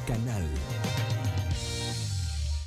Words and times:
Canal. 0.00 0.42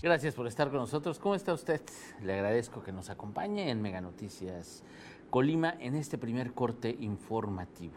Gracias 0.02 0.36
por 0.36 0.48
estar 0.48 0.70
con 0.70 0.80
nosotros. 0.80 1.20
¿Cómo 1.20 1.36
está 1.36 1.54
usted? 1.54 1.82
Le 2.24 2.34
agradezco 2.34 2.84
que 2.84 2.92
nos 2.92 3.10
acompañe 3.10 3.70
en 3.70 3.82
Mega 3.82 4.00
Noticias 4.00 4.84
Colima 5.30 5.76
en 5.80 5.96
este 5.96 6.18
primer 6.18 6.54
corte 6.54 6.96
informativo. 7.00 7.96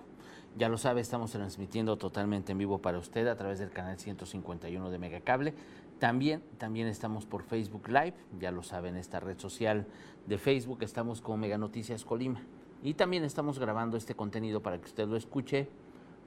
Ya 0.56 0.68
lo 0.68 0.78
sabe, 0.78 1.00
estamos 1.00 1.30
transmitiendo 1.30 1.96
totalmente 1.96 2.52
en 2.52 2.58
vivo 2.58 2.78
para 2.78 2.98
usted 2.98 3.28
a 3.28 3.36
través 3.36 3.60
del 3.60 3.70
canal 3.70 3.98
151 3.98 4.90
de 4.90 4.98
Megacable. 4.98 5.54
También, 6.00 6.42
también 6.58 6.88
estamos 6.88 7.26
por 7.26 7.44
Facebook 7.44 7.88
Live, 7.88 8.14
ya 8.40 8.50
lo 8.50 8.62
sabe, 8.62 8.88
en 8.88 8.96
esta 8.96 9.20
red 9.20 9.38
social 9.38 9.86
de 10.26 10.38
Facebook 10.38 10.82
estamos 10.82 11.20
con 11.20 11.38
Mega 11.38 11.58
Noticias 11.58 12.04
Colima. 12.04 12.42
Y 12.82 12.94
también 12.94 13.22
estamos 13.24 13.58
grabando 13.58 13.96
este 13.96 14.14
contenido 14.14 14.62
para 14.62 14.78
que 14.78 14.86
usted 14.86 15.06
lo 15.06 15.16
escuche 15.16 15.68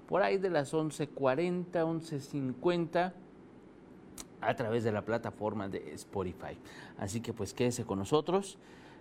por 0.07 0.21
ahí 0.21 0.37
de 0.37 0.49
las 0.49 0.73
11.40, 0.73 1.71
11.50 1.71 3.13
a 4.41 4.55
través 4.55 4.83
de 4.83 4.91
la 4.91 5.03
plataforma 5.03 5.69
de 5.69 5.93
Spotify. 5.93 6.57
Así 6.97 7.21
que 7.21 7.31
pues 7.33 7.53
quédese 7.53 7.85
con 7.85 7.99
nosotros, 7.99 8.57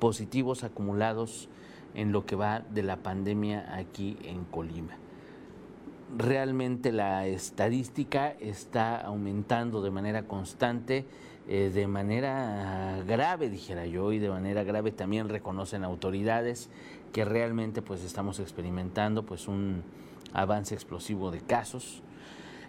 positivos 0.00 0.64
acumulados 0.64 1.48
en 1.94 2.10
lo 2.10 2.26
que 2.26 2.34
va 2.34 2.58
de 2.60 2.82
la 2.82 2.96
pandemia 2.96 3.76
aquí 3.76 4.18
en 4.24 4.44
Colima 4.44 4.96
realmente 6.16 6.92
la 6.92 7.26
estadística 7.26 8.30
está 8.40 9.00
aumentando 9.00 9.82
de 9.82 9.90
manera 9.90 10.26
constante, 10.26 11.04
eh, 11.48 11.70
de 11.72 11.86
manera 11.86 13.02
grave, 13.06 13.48
dijera 13.48 13.86
yo, 13.86 14.12
y 14.12 14.18
de 14.18 14.28
manera 14.28 14.62
grave 14.62 14.92
también 14.92 15.28
reconocen 15.28 15.84
autoridades 15.84 16.70
que 17.12 17.24
realmente 17.24 17.82
pues 17.82 18.04
estamos 18.04 18.38
experimentando 18.40 19.24
pues 19.24 19.48
un 19.48 19.82
avance 20.32 20.74
explosivo 20.74 21.30
de 21.30 21.40
casos. 21.40 22.02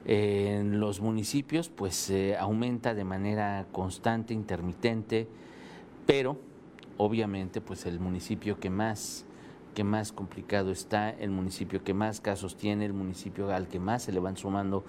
en 0.05 0.81
los 0.81 0.99
municipios 0.99 1.69
pues 1.69 2.11
aumenta 2.37 2.93
de 2.93 3.05
manera 3.05 3.67
constante, 3.71 4.33
intermitente, 4.33 5.29
pero 6.05 6.37
obviamente 6.97 7.61
pues 7.61 7.85
el 7.85 8.01
municipio 8.01 8.59
que 8.59 8.69
más 8.69 9.25
que 9.73 9.83
más 9.83 10.11
complicado 10.11 10.71
está, 10.71 11.09
el 11.09 11.31
municipio 11.31 11.83
que 11.83 11.93
más 11.93 12.21
casos 12.21 12.55
tiene, 12.55 12.85
el 12.85 12.93
municipio 12.93 13.53
al 13.53 13.67
que 13.67 13.79
más 13.79 14.03
se 14.03 14.11
le 14.11 14.19
van 14.19 14.37
sumando 14.37 14.83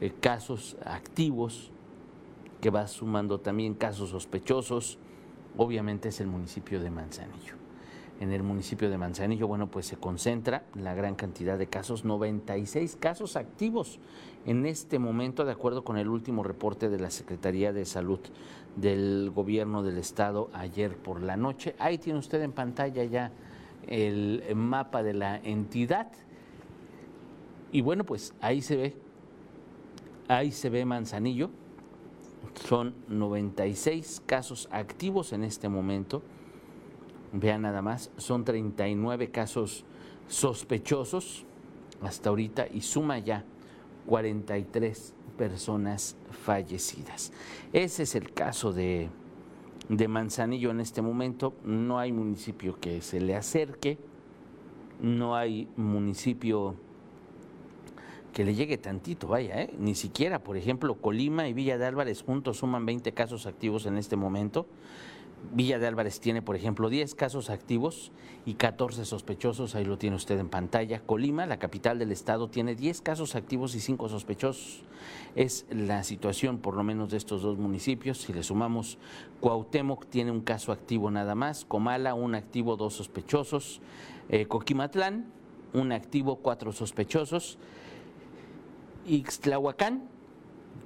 eh, 0.00 0.12
casos 0.20 0.76
activos, 0.84 1.70
que 2.60 2.70
va 2.70 2.86
sumando 2.86 3.40
también 3.40 3.74
casos 3.74 4.10
sospechosos, 4.10 4.98
obviamente 5.56 6.08
es 6.08 6.20
el 6.20 6.26
municipio 6.26 6.80
de 6.80 6.90
Manzanillo. 6.90 7.54
En 8.18 8.32
el 8.32 8.42
municipio 8.42 8.88
de 8.88 8.96
Manzanillo, 8.96 9.46
bueno, 9.46 9.70
pues 9.70 9.86
se 9.86 9.96
concentra 9.96 10.64
la 10.74 10.94
gran 10.94 11.16
cantidad 11.16 11.58
de 11.58 11.66
casos, 11.66 12.04
96 12.04 12.96
casos 12.96 13.36
activos 13.36 14.00
en 14.46 14.64
este 14.64 14.98
momento, 14.98 15.44
de 15.44 15.52
acuerdo 15.52 15.84
con 15.84 15.98
el 15.98 16.08
último 16.08 16.42
reporte 16.42 16.88
de 16.88 16.98
la 16.98 17.10
Secretaría 17.10 17.74
de 17.74 17.84
Salud 17.84 18.20
del 18.76 19.30
Gobierno 19.34 19.82
del 19.82 19.98
Estado 19.98 20.48
ayer 20.54 20.96
por 20.96 21.20
la 21.22 21.36
noche. 21.36 21.74
Ahí 21.78 21.98
tiene 21.98 22.18
usted 22.18 22.40
en 22.42 22.52
pantalla 22.52 23.04
ya 23.04 23.32
el 23.86 24.42
mapa 24.54 25.02
de 25.02 25.14
la 25.14 25.36
entidad. 25.36 26.10
Y 27.72 27.80
bueno, 27.80 28.04
pues 28.04 28.34
ahí 28.40 28.62
se 28.62 28.76
ve, 28.76 28.96
ahí 30.28 30.52
se 30.52 30.70
ve 30.70 30.84
Manzanillo. 30.84 31.50
Son 32.66 32.94
96 33.08 34.22
casos 34.24 34.68
activos 34.70 35.32
en 35.32 35.44
este 35.44 35.68
momento. 35.68 36.22
Vean 37.32 37.62
nada 37.62 37.82
más, 37.82 38.10
son 38.16 38.44
39 38.44 39.30
casos 39.30 39.84
sospechosos 40.28 41.44
hasta 42.00 42.30
ahorita 42.30 42.66
y 42.72 42.80
suma 42.80 43.18
ya 43.18 43.44
43 44.06 45.14
personas 45.36 46.16
fallecidas. 46.44 47.32
Ese 47.72 48.04
es 48.04 48.14
el 48.14 48.32
caso 48.32 48.72
de 48.72 49.10
de 49.88 50.08
Manzanillo 50.08 50.70
en 50.70 50.80
este 50.80 51.02
momento. 51.02 51.54
No 51.64 51.98
hay 51.98 52.12
municipio 52.12 52.78
que 52.80 53.00
se 53.02 53.20
le 53.20 53.36
acerque, 53.36 53.98
no 55.00 55.36
hay 55.36 55.68
municipio 55.76 56.74
que 58.32 58.44
le 58.44 58.54
llegue 58.54 58.76
tantito, 58.76 59.28
vaya, 59.28 59.62
¿eh? 59.62 59.74
ni 59.78 59.94
siquiera, 59.94 60.40
por 60.40 60.58
ejemplo, 60.58 60.96
Colima 60.96 61.48
y 61.48 61.54
Villa 61.54 61.78
de 61.78 61.86
Álvarez 61.86 62.22
juntos 62.22 62.58
suman 62.58 62.84
20 62.84 63.12
casos 63.12 63.46
activos 63.46 63.86
en 63.86 63.96
este 63.96 64.16
momento. 64.16 64.66
Villa 65.52 65.78
de 65.78 65.86
Álvarez 65.86 66.20
tiene, 66.20 66.42
por 66.42 66.56
ejemplo, 66.56 66.88
10 66.88 67.14
casos 67.14 67.50
activos 67.50 68.10
y 68.44 68.54
14 68.54 69.04
sospechosos, 69.04 69.74
ahí 69.74 69.84
lo 69.84 69.98
tiene 69.98 70.16
usted 70.16 70.38
en 70.38 70.48
pantalla. 70.48 71.00
Colima, 71.00 71.46
la 71.46 71.58
capital 71.58 71.98
del 71.98 72.12
estado, 72.12 72.48
tiene 72.48 72.74
10 72.74 73.00
casos 73.00 73.34
activos 73.34 73.74
y 73.74 73.80
5 73.80 74.08
sospechosos. 74.08 74.82
Es 75.34 75.66
la 75.70 76.04
situación, 76.04 76.58
por 76.58 76.74
lo 76.74 76.82
menos, 76.82 77.10
de 77.10 77.16
estos 77.16 77.42
dos 77.42 77.58
municipios. 77.58 78.18
Si 78.18 78.32
le 78.32 78.42
sumamos, 78.42 78.98
Cuauhtémoc 79.40 80.06
tiene 80.06 80.30
un 80.30 80.40
caso 80.40 80.72
activo 80.72 81.10
nada 81.10 81.34
más, 81.34 81.64
Comala, 81.64 82.14
un 82.14 82.34
activo, 82.34 82.76
dos 82.76 82.94
sospechosos, 82.94 83.80
eh, 84.28 84.46
Coquimatlán, 84.46 85.26
un 85.72 85.92
activo, 85.92 86.36
cuatro 86.36 86.72
sospechosos, 86.72 87.58
Ixtlahuacán, 89.06 90.08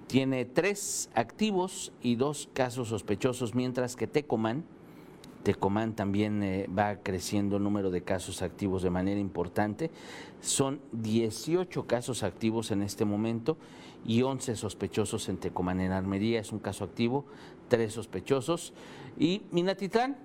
tiene 0.07 0.45
tres 0.45 1.11
activos 1.15 1.93
y 2.03 2.17
dos 2.17 2.49
casos 2.53 2.89
sospechosos, 2.89 3.55
mientras 3.55 3.97
que 3.97 4.07
Tecomán, 4.07 4.65
Tecomán 5.43 5.95
también 5.95 6.43
eh, 6.43 6.67
va 6.67 6.97
creciendo 6.97 7.57
el 7.57 7.63
número 7.63 7.91
de 7.91 8.03
casos 8.03 8.43
activos 8.43 8.83
de 8.83 8.91
manera 8.91 9.21
importante. 9.21 9.91
Son 10.41 10.81
18 10.93 11.87
casos 11.87 12.23
activos 12.23 12.71
en 12.71 12.83
este 12.83 13.05
momento 13.05 13.57
y 14.05 14.23
11 14.23 14.57
sospechosos 14.57 15.29
en 15.29 15.39
Tecomán. 15.39 15.81
En 15.81 15.93
Armería 15.93 16.41
es 16.41 16.53
un 16.53 16.59
caso 16.59 16.85
activo, 16.85 17.25
tres 17.69 17.95
sospechosos. 17.95 18.75
Y 19.19 19.43
Minatitlán, 19.51 20.17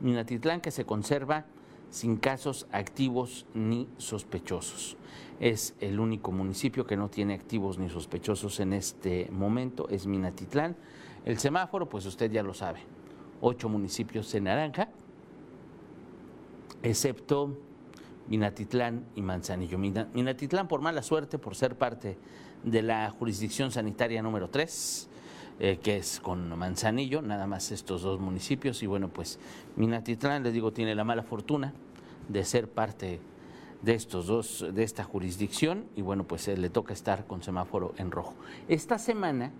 Minatitlán 0.00 0.60
que 0.60 0.70
se 0.70 0.84
conserva 0.84 1.44
sin 1.90 2.16
casos 2.16 2.66
activos 2.72 3.46
ni 3.54 3.88
sospechosos. 3.98 4.96
Es 5.40 5.74
el 5.80 6.00
único 6.00 6.32
municipio 6.32 6.84
que 6.86 6.96
no 6.96 7.08
tiene 7.08 7.34
activos 7.34 7.78
ni 7.78 7.88
sospechosos 7.88 8.58
en 8.60 8.72
este 8.72 9.28
momento, 9.30 9.88
es 9.88 10.06
Minatitlán. 10.06 10.76
El 11.24 11.38
semáforo, 11.38 11.88
pues 11.88 12.06
usted 12.06 12.30
ya 12.30 12.42
lo 12.42 12.54
sabe, 12.54 12.80
ocho 13.40 13.68
municipios 13.68 14.34
en 14.34 14.44
naranja, 14.44 14.88
excepto 16.82 17.56
Minatitlán 18.28 19.04
y 19.14 19.22
Manzanillo. 19.22 19.78
Minatitlán 19.78 20.68
por 20.68 20.80
mala 20.80 21.02
suerte, 21.02 21.38
por 21.38 21.54
ser 21.54 21.76
parte 21.76 22.18
de 22.64 22.82
la 22.82 23.10
jurisdicción 23.10 23.70
sanitaria 23.70 24.22
número 24.22 24.50
3, 24.50 25.08
eh, 25.60 25.78
que 25.82 25.96
es 25.96 26.20
con 26.20 26.56
Manzanillo, 26.58 27.22
nada 27.22 27.46
más 27.46 27.70
estos 27.70 28.02
dos 28.02 28.20
municipios. 28.20 28.82
Y 28.82 28.86
bueno, 28.86 29.08
pues 29.08 29.38
Minatitlán, 29.76 30.42
les 30.42 30.52
digo, 30.52 30.72
tiene 30.72 30.94
la 30.94 31.04
mala 31.04 31.22
fortuna 31.22 31.72
de 32.28 32.44
ser 32.44 32.68
parte 32.68 33.20
de 33.82 33.94
estos 33.94 34.26
dos, 34.26 34.66
de 34.72 34.82
esta 34.82 35.04
jurisdicción, 35.04 35.86
y 35.94 36.02
bueno, 36.02 36.24
pues 36.24 36.48
eh, 36.48 36.56
le 36.56 36.70
toca 36.70 36.92
estar 36.92 37.26
con 37.26 37.42
semáforo 37.42 37.94
en 37.96 38.10
rojo. 38.10 38.34
Esta 38.68 38.98
semana, 38.98 39.52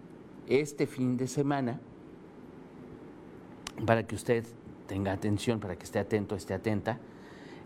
este 0.49 0.87
fin 0.87 1.17
de 1.17 1.29
semana, 1.29 1.81
para 3.87 4.06
que 4.06 4.15
usted 4.15 4.45
tenga 4.87 5.12
atención, 5.12 5.61
para 5.61 5.77
que 5.77 5.84
esté 5.84 5.99
atento, 5.99 6.34
esté 6.34 6.55
atenta, 6.55 6.99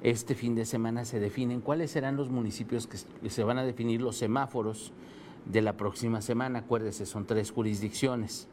este 0.02 0.34
fin 0.34 0.54
de 0.54 0.64
semana 0.64 1.04
se 1.04 1.20
definen 1.20 1.60
cuáles 1.60 1.92
serán 1.92 2.16
los 2.16 2.28
municipios 2.28 2.86
que 2.86 3.30
se 3.30 3.44
van 3.44 3.58
a 3.58 3.64
definir 3.64 4.02
los 4.02 4.16
semáforos 4.16 4.92
de 5.46 5.62
la 5.62 5.76
próxima 5.76 6.20
semana. 6.20 6.60
Acuérdese, 6.60 7.06
son 7.06 7.24
tres 7.24 7.52
jurisdicciones. 7.52 8.49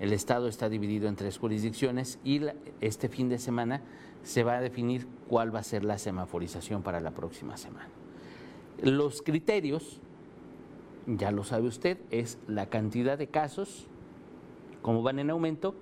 El 0.00 0.14
Estado 0.14 0.48
está 0.48 0.70
dividido 0.70 1.08
en 1.08 1.14
tres 1.14 1.38
jurisdicciones 1.38 2.18
y 2.24 2.40
este 2.80 3.10
fin 3.10 3.28
de 3.28 3.38
semana 3.38 3.82
se 4.22 4.44
va 4.44 4.56
a 4.56 4.60
definir 4.62 5.06
cuál 5.28 5.54
va 5.54 5.58
a 5.58 5.62
ser 5.62 5.84
la 5.84 5.98
semaforización 5.98 6.82
para 6.82 7.00
la 7.00 7.10
próxima 7.10 7.58
semana. 7.58 7.90
Los 8.82 9.20
criterios, 9.20 10.00
ya 11.06 11.30
lo 11.30 11.44
sabe 11.44 11.68
usted, 11.68 11.98
es 12.10 12.38
la 12.48 12.70
cantidad 12.70 13.18
de 13.18 13.26
casos, 13.26 13.88
como 14.80 15.02
van 15.02 15.18
en 15.18 15.28
aumento, 15.28 15.74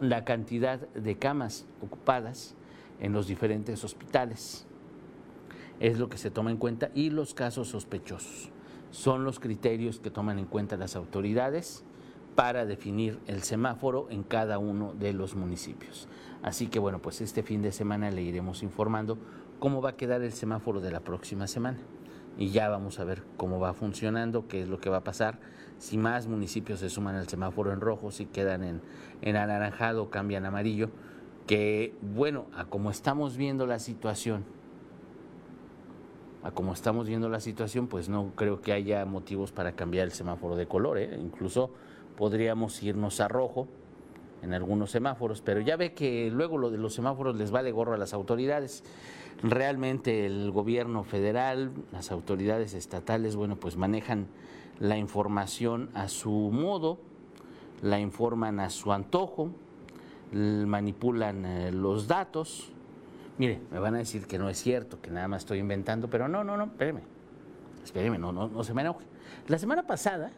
la 0.00 0.24
cantidad 0.24 0.78
de 0.90 1.18
camas 1.18 1.66
ocupadas 1.82 2.54
en 3.00 3.12
los 3.12 3.26
diferentes 3.26 3.82
hospitales. 3.82 4.66
Es 5.80 5.98
lo 5.98 6.08
que 6.08 6.18
se 6.18 6.30
toma 6.30 6.52
en 6.52 6.58
cuenta 6.58 6.92
y 6.94 7.10
los 7.10 7.34
casos 7.34 7.68
sospechosos. 7.68 8.50
Son 8.92 9.24
los 9.24 9.40
criterios 9.40 9.98
que 9.98 10.12
toman 10.12 10.38
en 10.38 10.46
cuenta 10.46 10.76
las 10.76 10.94
autoridades 10.94 11.84
para 12.36 12.66
definir 12.66 13.18
el 13.26 13.42
semáforo 13.42 14.06
en 14.10 14.22
cada 14.22 14.58
uno 14.58 14.92
de 14.92 15.12
los 15.12 15.34
municipios. 15.34 16.06
Así 16.42 16.68
que 16.68 16.78
bueno, 16.78 17.00
pues 17.00 17.20
este 17.22 17.42
fin 17.42 17.62
de 17.62 17.72
semana 17.72 18.10
le 18.10 18.22
iremos 18.22 18.62
informando 18.62 19.18
cómo 19.58 19.80
va 19.82 19.90
a 19.90 19.96
quedar 19.96 20.22
el 20.22 20.32
semáforo 20.32 20.80
de 20.80 20.92
la 20.92 21.00
próxima 21.00 21.46
semana. 21.46 21.78
Y 22.38 22.50
ya 22.50 22.68
vamos 22.68 23.00
a 23.00 23.04
ver 23.04 23.22
cómo 23.38 23.58
va 23.58 23.72
funcionando, 23.72 24.46
qué 24.46 24.60
es 24.62 24.68
lo 24.68 24.78
que 24.78 24.90
va 24.90 24.98
a 24.98 25.04
pasar, 25.04 25.38
si 25.78 25.96
más 25.96 26.26
municipios 26.26 26.80
se 26.80 26.90
suman 26.90 27.16
al 27.16 27.28
semáforo 27.28 27.72
en 27.72 27.80
rojo, 27.80 28.10
si 28.10 28.26
quedan 28.26 28.62
en, 28.62 28.82
en 29.22 29.36
anaranjado, 29.36 30.10
cambian 30.10 30.44
amarillo, 30.44 30.90
que 31.46 31.94
bueno, 32.02 32.46
a 32.54 32.66
como 32.66 32.90
estamos 32.90 33.38
viendo 33.38 33.66
la 33.66 33.78
situación, 33.78 34.44
a 36.42 36.50
como 36.50 36.74
estamos 36.74 37.08
viendo 37.08 37.30
la 37.30 37.40
situación, 37.40 37.86
pues 37.86 38.10
no 38.10 38.32
creo 38.36 38.60
que 38.60 38.72
haya 38.72 39.04
motivos 39.06 39.52
para 39.52 39.72
cambiar 39.72 40.04
el 40.04 40.12
semáforo 40.12 40.56
de 40.56 40.66
color, 40.66 40.98
¿eh? 40.98 41.18
incluso 41.18 41.70
podríamos 42.16 42.82
irnos 42.82 43.20
a 43.20 43.28
rojo 43.28 43.68
en 44.42 44.54
algunos 44.54 44.90
semáforos, 44.90 45.42
pero 45.42 45.60
ya 45.60 45.76
ve 45.76 45.92
que 45.92 46.30
luego 46.30 46.58
lo 46.58 46.70
de 46.70 46.78
los 46.78 46.94
semáforos 46.94 47.36
les 47.36 47.50
vale 47.50 47.72
gorro 47.72 47.94
a 47.94 47.98
las 47.98 48.14
autoridades. 48.14 48.84
Realmente 49.42 50.24
el 50.24 50.50
gobierno 50.50 51.04
federal, 51.04 51.70
las 51.92 52.10
autoridades 52.10 52.74
estatales, 52.74 53.36
bueno, 53.36 53.56
pues 53.56 53.76
manejan 53.76 54.26
la 54.78 54.98
información 54.98 55.90
a 55.94 56.08
su 56.08 56.30
modo, 56.30 56.98
la 57.82 57.98
informan 57.98 58.60
a 58.60 58.70
su 58.70 58.92
antojo, 58.92 59.50
manipulan 60.32 61.44
eh, 61.44 61.72
los 61.72 62.08
datos. 62.08 62.70
Mire, 63.38 63.60
me 63.70 63.78
van 63.78 63.94
a 63.94 63.98
decir 63.98 64.26
que 64.26 64.38
no 64.38 64.48
es 64.48 64.58
cierto, 64.58 65.00
que 65.00 65.10
nada 65.10 65.28
más 65.28 65.42
estoy 65.42 65.58
inventando, 65.58 66.08
pero 66.08 66.28
no, 66.28 66.42
no, 66.42 66.56
no, 66.56 66.64
espéreme, 66.64 67.02
espéreme, 67.84 68.18
no, 68.18 68.32
no, 68.32 68.48
no 68.48 68.64
se 68.64 68.72
me 68.72 68.80
enoje. 68.80 69.04
La 69.48 69.58
semana 69.58 69.86
pasada, 69.86 70.30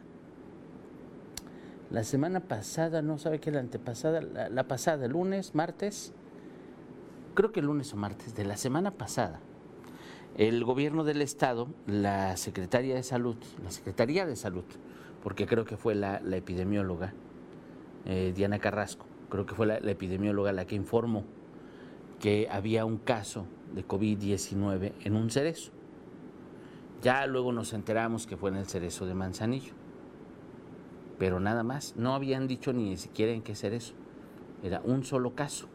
la 1.91 2.03
semana 2.03 2.41
pasada, 2.41 3.01
no 3.01 3.17
sabe 3.17 3.39
qué, 3.39 3.51
la 3.51 3.59
antepasada, 3.59 4.21
la, 4.21 4.49
la 4.49 4.67
pasada, 4.67 5.07
lunes, 5.07 5.55
martes, 5.55 6.13
creo 7.33 7.51
que 7.51 7.61
lunes 7.61 7.93
o 7.93 7.97
martes 7.97 8.35
de 8.35 8.45
la 8.45 8.57
semana 8.57 8.91
pasada, 8.91 9.39
el 10.37 10.63
gobierno 10.63 11.03
del 11.03 11.21
estado, 11.21 11.67
la 11.87 12.37
secretaria 12.37 12.95
de 12.95 13.03
salud, 13.03 13.35
la 13.63 13.71
secretaría 13.71 14.25
de 14.25 14.35
salud, 14.35 14.63
porque 15.23 15.47
creo 15.47 15.65
que 15.65 15.77
fue 15.77 15.95
la, 15.95 16.21
epidemióloga 16.31 17.13
eh, 18.05 18.33
Diana 18.35 18.59
Carrasco, 18.59 19.05
creo 19.29 19.45
que 19.45 19.55
fue 19.55 19.65
la, 19.65 19.77
epidemióloga 19.77 20.51
la 20.51 20.65
que 20.65 20.75
informó 20.75 21.25
que 22.19 22.47
había 22.51 22.85
un 22.85 22.97
caso 22.97 23.45
de 23.73 23.87
COVID-19 23.87 24.93
en 25.03 25.15
un 25.15 25.29
cerezo. 25.29 25.71
Ya 27.01 27.25
luego 27.27 27.53
nos 27.53 27.71
enteramos 27.71 28.27
que 28.27 28.35
fue 28.35 28.49
en 28.49 28.57
el 28.57 28.65
cerezo 28.65 29.05
de 29.05 29.13
Manzanillo. 29.13 29.78
Pero 31.19 31.39
nada 31.39 31.63
más, 31.63 31.95
no 31.97 32.15
habían 32.15 32.47
dicho 32.47 32.73
ni 32.73 32.95
siquiera 32.97 33.33
en 33.33 33.43
qué 33.43 33.53
cerezo. 33.53 33.93
Era 34.63 34.81
un 34.83 35.03
solo 35.03 35.35
caso. 35.35 35.67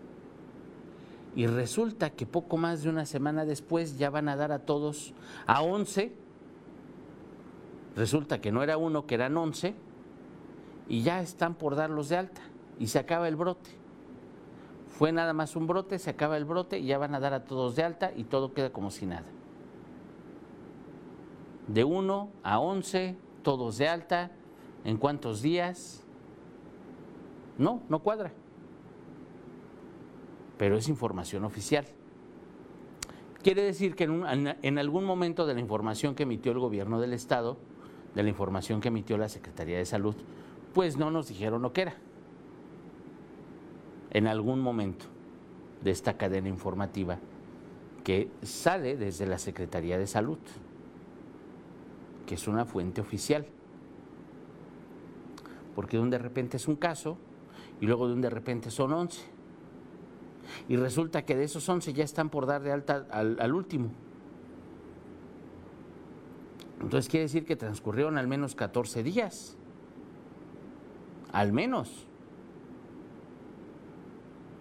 Y 1.37 1.47
resulta 1.47 2.11
que 2.11 2.27
poco 2.27 2.57
más 2.57 2.83
de 2.83 2.89
una 2.89 3.07
semana 3.07 3.45
después 3.45 3.99
ya 3.99 4.09
van 4.09 4.29
a 4.29 4.37
dar 4.37 4.53
a 4.53 4.61
todos 4.61 5.13
a 5.47 5.63
11. 5.63 6.13
Resulta 7.95 8.41
que 8.41 8.53
no 8.53 8.63
era 8.63 8.79
uno, 8.79 9.07
que 9.07 9.15
eran 9.17 9.37
11. 9.37 9.75
Y 10.89 11.03
ya 11.03 11.21
están 11.21 11.55
por 11.55 11.77
darlos 11.77 12.09
de 12.09 12.17
alta. 12.17 12.41
Y 12.79 12.87
se 12.89 12.99
acaba 12.99 13.29
el 13.29 13.37
brote. 13.37 13.71
Fue 14.89 15.13
nada 15.13 15.33
más 15.33 15.57
un 15.57 15.67
brote, 15.67 15.99
se 15.99 16.11
acaba 16.11 16.37
el 16.37 16.45
brote 16.45 16.79
y 16.79 16.87
ya 16.87 16.99
van 16.99 17.17
a 17.17 17.21
dar 17.21 17.35
a 17.35 17.45
todos 17.45 17.75
de 17.75 17.83
alta 17.83 18.13
y 18.15 18.25
todo 18.25 18.55
queda 18.55 18.71
como 18.71 18.93
si 18.93 19.07
nada. 19.07 19.27
De 21.67 21.83
1 21.83 22.31
a 22.45 22.59
11, 22.61 23.17
todos 23.43 23.77
de 23.77 23.89
alta. 23.89 24.31
¿En 24.85 24.97
cuántos 24.99 25.43
días? 25.43 26.05
No, 27.59 27.83
no 27.89 28.01
cuadra 28.01 28.33
pero 30.57 30.77
es 30.77 30.89
información 30.89 31.45
oficial. 31.45 31.85
Quiere 33.43 33.63
decir 33.63 33.95
que 33.95 34.05
en, 34.05 34.79
algún 34.79 35.05
momento 35.05 35.47
de 35.47 35.55
la 35.55 35.61
información 35.61 36.15
que 36.15 36.23
emitió 36.23 36.53
el 36.53 36.59
gobierno 36.59 37.01
del 37.01 37.13
Estado, 37.13 37.59
de 38.15 38.23
la 38.23 38.31
información 38.31 38.81
que 38.81 38.89
emitió 38.89 39.19
la 39.19 39.29
Secretaría 39.29 39.77
de 39.77 39.85
Salud, 39.85 40.15
pues 40.73 40.97
no 40.97 41.11
nos 41.11 41.29
dijeron 41.29 41.61
lo 41.61 41.73
que 41.73 41.83
era. 41.83 41.95
En 44.11 44.27
algún 44.27 44.61
momento 44.61 45.05
de 45.83 45.91
esta 45.91 46.17
cadena 46.17 46.49
informativa 46.49 47.19
que 48.03 48.31
sale 48.43 48.97
desde 48.97 49.27
la 49.27 49.39
Secretaría 49.39 49.99
de 49.99 50.07
Salud, 50.07 50.39
que 52.27 52.37
es 52.37 52.49
una 52.49 52.65
fuente 52.65 53.03
oficial. 53.03 53.45
Porque 55.75 55.97
de 55.97 56.03
un 56.03 56.11
de 56.11 56.19
repente 56.19 56.57
es 56.57 56.69
un 56.69 56.77
caso 56.77 57.19
y 57.81 57.87
luego 57.87 58.07
de 58.09 58.15
un 58.15 58.21
de 58.21 58.31
repente 58.31 58.71
son 58.71 58.93
11 58.93 59.35
y 60.69 60.77
resulta 60.77 61.25
que 61.25 61.37
de 61.37 61.45
esos 61.45 61.69
11 61.69 61.93
ya 61.93 62.05
están 62.05 62.31
por 62.31 62.47
dar 62.47 62.63
de 62.63 62.73
alta 62.73 63.07
al, 63.11 63.53
último. 63.53 63.91
Entonces 66.81 67.09
quiere 67.09 67.25
decir 67.25 67.45
que 67.45 67.57
transcurrieron 67.57 68.19
al 68.19 68.29
menos 68.29 68.55
14 68.55 69.03
días. 69.03 69.57
Al 71.33 71.53
menos. 71.53 72.07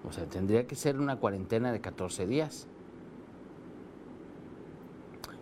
O 0.08 0.12
sea, 0.12 0.26
tendría 0.26 0.68
que 0.68 0.76
ser 0.76 1.00
una 1.00 1.18
cuarentena 1.18 1.72
de 1.72 1.82
14 1.82 2.28
días. 2.28 2.68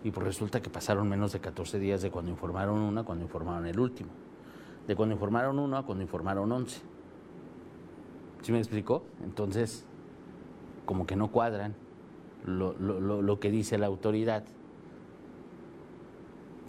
Y 0.03 0.11
pues 0.11 0.25
resulta 0.25 0.61
que 0.61 0.69
pasaron 0.69 1.07
menos 1.07 1.31
de 1.31 1.39
14 1.39 1.79
días 1.79 2.01
de 2.01 2.09
cuando 2.09 2.31
informaron 2.31 2.79
uno 2.79 3.01
a 3.01 3.05
cuando 3.05 3.23
informaron 3.23 3.67
el 3.67 3.79
último. 3.79 4.11
De 4.87 4.95
cuando 4.95 5.13
informaron 5.13 5.59
uno 5.59 5.77
a 5.77 5.85
cuando 5.85 6.03
informaron 6.03 6.51
11. 6.51 6.81
¿Sí 8.41 8.51
me 8.51 8.57
explicó? 8.57 9.03
Entonces, 9.23 9.85
como 10.85 11.05
que 11.05 11.15
no 11.15 11.31
cuadran 11.31 11.75
lo, 12.45 13.39
que 13.39 13.51
dice 13.51 13.77
la 13.77 13.87
autoridad 13.87 14.43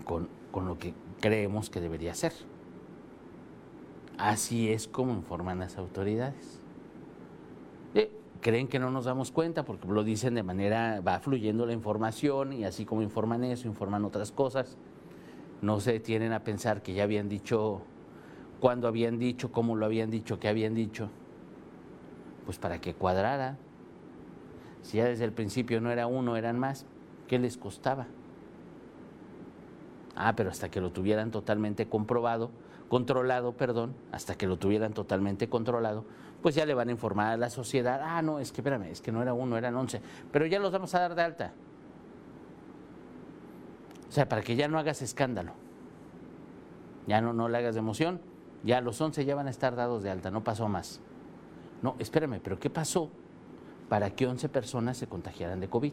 con, 0.04 0.28
lo 0.54 0.78
que 0.78 0.94
creemos 1.20 1.70
que 1.70 1.80
debería 1.80 2.14
ser. 2.14 2.32
Así 4.18 4.70
es 4.70 4.86
como 4.86 5.12
informan 5.12 5.58
las 5.58 5.78
autoridades. 5.78 6.60
Eh, 7.94 8.10
creen 8.40 8.68
que 8.68 8.78
no 8.78 8.90
nos 8.90 9.06
damos 9.06 9.32
cuenta 9.32 9.64
porque 9.64 9.88
lo 9.88 10.04
dicen 10.04 10.34
de 10.34 10.42
manera, 10.42 11.00
va 11.00 11.18
fluyendo 11.20 11.64
la 11.64 11.72
información 11.72 12.52
y 12.52 12.64
así 12.64 12.84
como 12.84 13.02
informan 13.02 13.44
eso, 13.44 13.66
informan 13.66 14.04
otras 14.04 14.30
cosas. 14.30 14.76
No 15.62 15.80
se 15.80 16.00
tienen 16.00 16.32
a 16.32 16.44
pensar 16.44 16.82
que 16.82 16.92
ya 16.92 17.04
habían 17.04 17.28
dicho, 17.28 17.82
cuándo 18.62 18.86
habían 18.86 19.18
dicho, 19.18 19.50
cómo 19.50 19.74
lo 19.74 19.86
habían 19.86 20.08
dicho, 20.08 20.38
qué 20.38 20.46
habían 20.46 20.72
dicho. 20.76 21.10
Pues 22.44 22.58
para 22.58 22.80
que 22.80 22.94
cuadrara. 22.94 23.56
Si 24.82 24.98
ya 24.98 25.04
desde 25.04 25.24
el 25.24 25.32
principio 25.32 25.80
no 25.80 25.90
era 25.90 26.06
uno, 26.06 26.36
eran 26.36 26.60
más, 26.60 26.86
¿qué 27.26 27.40
les 27.40 27.56
costaba? 27.56 28.06
Ah, 30.14 30.34
pero 30.36 30.48
hasta 30.48 30.70
que 30.70 30.80
lo 30.80 30.92
tuvieran 30.92 31.32
totalmente 31.32 31.88
comprobado, 31.88 32.52
controlado, 32.88 33.50
perdón, 33.56 33.96
hasta 34.12 34.36
que 34.36 34.46
lo 34.46 34.58
tuvieran 34.58 34.92
totalmente 34.92 35.48
controlado, 35.48 36.04
pues 36.40 36.54
ya 36.54 36.64
le 36.64 36.74
van 36.74 36.88
a 36.88 36.92
informar 36.92 37.32
a 37.32 37.36
la 37.36 37.50
sociedad, 37.50 38.00
ah, 38.00 38.22
no, 38.22 38.38
es 38.38 38.52
que 38.52 38.60
espérame, 38.60 38.92
es 38.92 39.00
que 39.00 39.10
no 39.10 39.22
era 39.22 39.34
uno, 39.34 39.58
eran 39.58 39.74
once, 39.74 40.00
pero 40.30 40.46
ya 40.46 40.60
los 40.60 40.70
vamos 40.70 40.94
a 40.94 41.00
dar 41.00 41.16
de 41.16 41.22
alta. 41.22 41.52
O 44.08 44.12
sea, 44.12 44.28
para 44.28 44.42
que 44.42 44.54
ya 44.54 44.68
no 44.68 44.78
hagas 44.78 45.02
escándalo, 45.02 45.52
ya 47.08 47.20
no, 47.20 47.32
no 47.32 47.48
le 47.48 47.58
hagas 47.58 47.74
emoción, 47.74 48.20
ya 48.64 48.80
los 48.80 49.00
once 49.00 49.24
ya 49.24 49.34
van 49.34 49.46
a 49.46 49.50
estar 49.50 49.76
dados 49.76 50.02
de 50.02 50.10
alta, 50.10 50.30
no 50.30 50.44
pasó 50.44 50.68
más. 50.68 51.00
No, 51.82 51.96
espérame, 51.98 52.40
pero 52.42 52.58
¿qué 52.58 52.70
pasó 52.70 53.10
para 53.92 54.08
que 54.08 54.26
11 54.26 54.48
personas 54.48 54.96
se 54.96 55.06
contagiaran 55.06 55.60
de 55.60 55.68
COVID. 55.68 55.92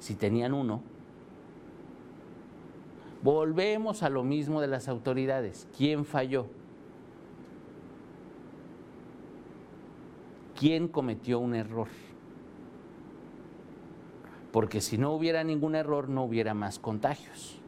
Si 0.00 0.14
tenían 0.16 0.52
uno, 0.52 0.82
volvemos 3.22 4.02
a 4.02 4.10
lo 4.10 4.22
mismo 4.22 4.60
de 4.60 4.66
las 4.66 4.86
autoridades. 4.86 5.66
¿Quién 5.74 6.04
falló? 6.04 6.44
¿Quién 10.60 10.88
cometió 10.88 11.38
un 11.38 11.54
error? 11.54 11.88
Porque 14.52 14.82
si 14.82 14.98
no 14.98 15.14
hubiera 15.14 15.42
ningún 15.42 15.74
error, 15.74 16.10
no 16.10 16.24
hubiera 16.24 16.52
más 16.52 16.78
contagios. 16.78 17.58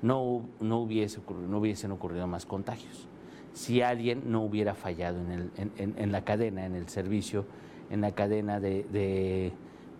No, 0.00 0.48
no, 0.60 0.78
hubiese, 0.78 1.20
no 1.46 1.58
hubiesen 1.58 1.92
ocurrido 1.92 2.26
más 2.26 2.46
contagios. 2.46 3.06
Si 3.54 3.82
alguien 3.82 4.30
no 4.30 4.42
hubiera 4.42 4.74
fallado 4.74 5.18
en 5.56 6.12
la 6.12 6.24
cadena, 6.24 6.66
en 6.66 6.74
el 6.74 6.88
servicio 6.88 7.44
en 7.90 8.00
la 8.00 8.12
cadena 8.12 8.60
de, 8.60 9.52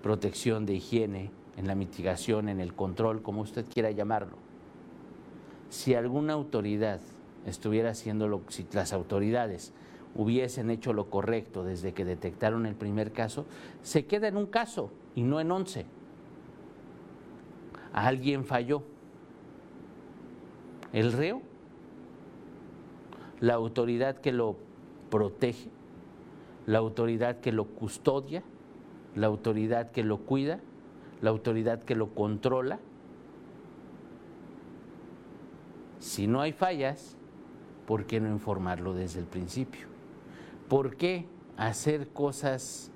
protección, 0.03 0.67
de 0.67 0.75
higiene, 0.75 1.31
en 1.57 1.67
la 1.67 1.75
mitigación, 1.75 2.49
en 2.49 2.61
el 2.61 2.75
control, 2.75 3.23
como 3.23 3.41
usted 3.41 3.67
quiera 3.67 3.91
llamarlo. 3.91 4.37
Si 5.71 5.95
alguna 5.95 6.35
autoridad 6.35 7.01
estuviera 7.47 7.91
haciendo 7.91 8.29
lo, 8.29 8.43
si 8.49 8.67
las 8.73 8.93
autoridades 8.93 9.73
hubiesen 10.15 10.71
hecho 10.71 10.93
lo 10.93 11.11
correcto 11.11 11.65
desde 11.65 11.93
que 11.93 12.05
detectaron 12.05 12.67
el 12.67 12.75
primer 12.75 13.13
caso, 13.13 13.45
se 13.83 14.07
queda 14.07 14.29
en 14.29 14.37
un 14.37 14.47
caso 14.47 14.91
y 15.15 15.23
no 15.23 15.41
en 15.41 15.51
once. 15.51 15.87
Alguien 17.93 18.45
falló. 18.45 18.83
¿El 20.93 21.13
reo? 21.13 21.43
La 23.41 23.55
autoridad 23.55 24.19
que 24.19 24.33
lo 24.33 24.57
protege 25.11 25.71
la 26.69 26.77
autoridad 26.77 27.41
que 27.41 27.51
lo 27.51 27.65
custodia, 27.65 28.43
la 29.17 29.27
autoridad 29.27 29.91
que 29.91 30.05
lo 30.05 30.19
cuida, 30.19 30.61
la 31.23 31.31
autoridad 31.31 31.83
que 31.83 31.95
lo 31.95 32.15
controla. 32.15 32.79
Si 35.99 36.27
no 36.27 36.43
hay 36.43 36.53
fallas, 36.53 37.17
¿por 37.87 38.05
qué 38.05 38.21
no 38.21 38.29
informarlo 38.29 38.93
desde 38.93 39.21
el 39.21 39.25
principio? 39.25 39.87
¿Por 40.69 40.97
qué 40.97 41.25
hacer 41.57 42.09
cosas 42.09 42.91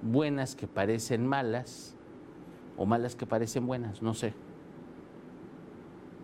buenas 0.00 0.54
que 0.54 0.68
parecen 0.68 1.26
malas 1.26 1.96
o 2.76 2.86
malas 2.86 3.16
que 3.16 3.26
parecen 3.26 3.66
buenas? 3.66 4.00
No 4.00 4.14
sé. 4.14 4.32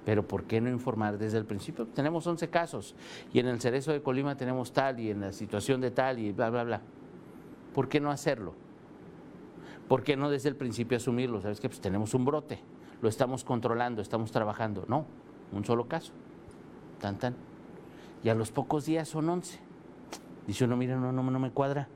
Pero 0.04 0.26
¿por 0.26 0.45
qué 0.45 0.61
no 0.61 0.71
informar 0.71 1.19
desde 1.19 1.38
el 1.38 1.45
principio? 1.45 1.87
Tenemos 1.87 2.26
11 2.26 2.49
casos 2.49 2.95
y 3.33 3.38
en 3.38 3.49
el 3.49 3.61
Cerezo 3.61 3.92
de 3.92 4.02
Colima 4.02 4.37
tenemos 4.37 4.73
tal 4.73 4.99
y 4.99 5.11
en 5.11 5.21
la 5.21 5.33
situación 5.33 5.80
de 5.80 5.90
tal 5.90 6.19
y 6.19 6.33
bla, 6.33 6.50
bla, 6.50 6.64
bla. 6.64 6.80
¿Por 7.75 7.88
qué 7.88 8.00
no 8.00 8.11
hacerlo? 8.11 8.54
¿Por 9.88 10.02
qué 10.02 10.16
no 10.16 10.30
desde 10.30 10.49
el 10.49 10.57
principio 10.57 10.97
asumirlo? 10.97 11.40
¿Sabes 11.40 11.61
que 11.61 11.69
Pues 11.69 11.80
tenemos 11.80 12.14
un 12.14 12.25
brote, 12.25 12.61
lo 13.02 13.09
estamos 13.09 13.45
controlando, 13.45 14.00
estamos 14.00 14.30
trabajando. 14.30 14.85
No, 14.88 15.04
un 15.52 15.64
solo 15.64 15.87
caso. 15.87 16.12
Tan, 16.99 17.19
tan. 17.19 17.35
Y 18.23 18.28
a 18.28 18.35
los 18.35 18.52
pocos 18.52 18.87
días 18.87 19.09
son 19.09 19.28
11. 19.28 19.59
Dice 20.47 20.64
uno, 20.64 20.76
mira, 20.76 20.97
no, 20.97 21.12
no, 21.12 21.23
no 21.23 21.38
me 21.38 21.50
cuadra. 21.50 21.88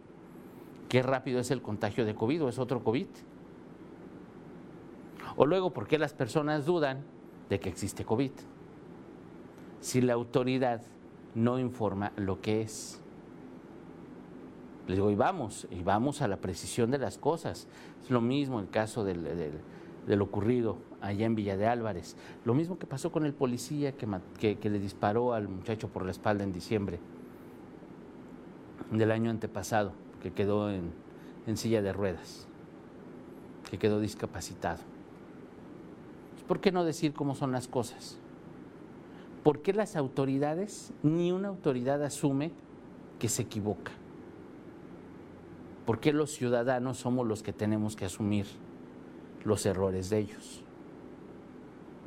Qué 0.88 1.02
rápido 1.02 1.40
es 1.40 1.50
el 1.50 1.62
contagio 1.62 2.04
de 2.04 2.14
COVID 2.14 2.44
o 2.44 2.48
es 2.48 2.58
otro 2.58 2.84
COVID. 2.84 3.06
O 5.36 5.46
luego, 5.46 5.72
¿por 5.72 5.86
qué 5.86 5.98
las 5.98 6.14
personas 6.14 6.66
dudan 6.66 7.04
de 7.54 7.60
que 7.60 7.68
existe 7.68 8.04
COVID? 8.04 8.32
Si 9.80 10.00
la 10.00 10.14
autoridad 10.14 10.82
no 11.36 11.60
informa 11.60 12.12
lo 12.16 12.40
que 12.40 12.62
es. 12.62 13.00
Les 14.88 14.96
digo, 14.96 15.10
y 15.10 15.14
vamos, 15.14 15.68
y 15.70 15.84
vamos 15.84 16.20
a 16.20 16.26
la 16.26 16.38
precisión 16.38 16.90
de 16.90 16.98
las 16.98 17.16
cosas. 17.16 17.68
Es 18.02 18.10
lo 18.10 18.20
mismo 18.20 18.58
el 18.58 18.68
caso 18.70 19.04
del, 19.04 19.22
del, 20.06 20.22
ocurrido 20.22 20.78
allá 21.00 21.26
en 21.26 21.36
Villa 21.36 21.56
de 21.56 21.68
Álvarez. 21.68 22.16
Lo 22.44 22.54
mismo 22.54 22.76
que 22.76 22.86
pasó 22.86 23.12
con 23.12 23.24
el 23.24 23.34
policía 23.34 23.92
que, 23.92 24.58
le 24.60 24.78
disparó 24.80 25.32
al 25.32 25.48
muchacho 25.48 25.88
por 25.88 26.04
la 26.04 26.10
espalda 26.10 26.42
en 26.42 26.52
diciembre 26.52 26.98
del 28.90 29.12
año 29.12 29.30
antepasado, 29.30 29.92
que 30.20 30.32
quedó 30.32 30.70
en 30.70 31.56
silla 31.56 31.82
de 31.82 31.92
ruedas, 31.92 32.48
que 33.70 33.78
quedó 33.78 34.00
discapacitado. 34.00 34.93
¿Por 36.48 36.60
qué 36.60 36.72
no 36.72 36.84
decir 36.84 37.14
cómo 37.14 37.34
son 37.34 37.52
las 37.52 37.68
cosas? 37.68 38.18
¿Por 39.42 39.62
qué 39.62 39.72
las 39.72 39.96
autoridades, 39.96 40.92
ni 41.02 41.32
una 41.32 41.48
autoridad 41.48 42.02
asume 42.02 42.52
que 43.18 43.28
se 43.28 43.42
equivoca? 43.42 43.92
¿Por 45.86 46.00
qué 46.00 46.12
los 46.12 46.30
ciudadanos 46.30 46.98
somos 46.98 47.26
los 47.26 47.42
que 47.42 47.52
tenemos 47.52 47.96
que 47.96 48.06
asumir 48.06 48.46
los 49.44 49.66
errores 49.66 50.10
de 50.10 50.18
ellos? 50.18 50.62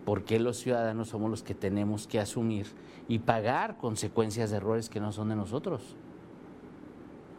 ¿Por 0.06 0.24
qué 0.24 0.39
los 0.39 0.58
ciudadanos 0.58 1.10
somos 1.10 1.29
los 1.29 1.44
que 1.44 1.53
tenemos 1.53 2.08
que 2.08 2.20
asumir 2.20 2.67
y 3.08 3.20
pagar 3.20 3.77
consecuencias 3.77 4.50
de 4.50 4.58
errores 4.58 4.89
que 4.89 5.00
no 5.00 5.12
son 5.12 5.29
de 5.29 5.36
nosotros? 5.36 5.96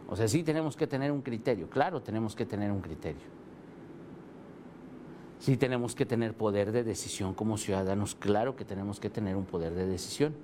O 0.07 0.15
sea, 0.15 0.27
sí 0.27 0.43
tenemos 0.43 0.75
que 0.75 0.87
tener 0.87 1.11
un 1.11 1.21
criterio, 1.21 1.69
claro, 1.69 2.01
tenemos 2.01 2.35
que 2.35 2.45
tener 2.45 2.71
un 2.71 2.81
criterio. 2.81 3.38
Sí 5.39 5.55
tenemos 5.55 5.95
que 5.95 6.05
tener 6.05 6.33
poder 6.35 6.73
de 6.73 6.83
decisión 6.83 7.33
como 7.33 7.57
ciudadanos, 7.57 8.13
claro 8.13 8.57
que 8.57 8.65
tenemos 8.65 8.99
que 8.99 9.09
tener 9.09 9.37
un 9.37 9.45
poder 9.45 9.73
de 9.73 9.87
decisión. 9.87 10.35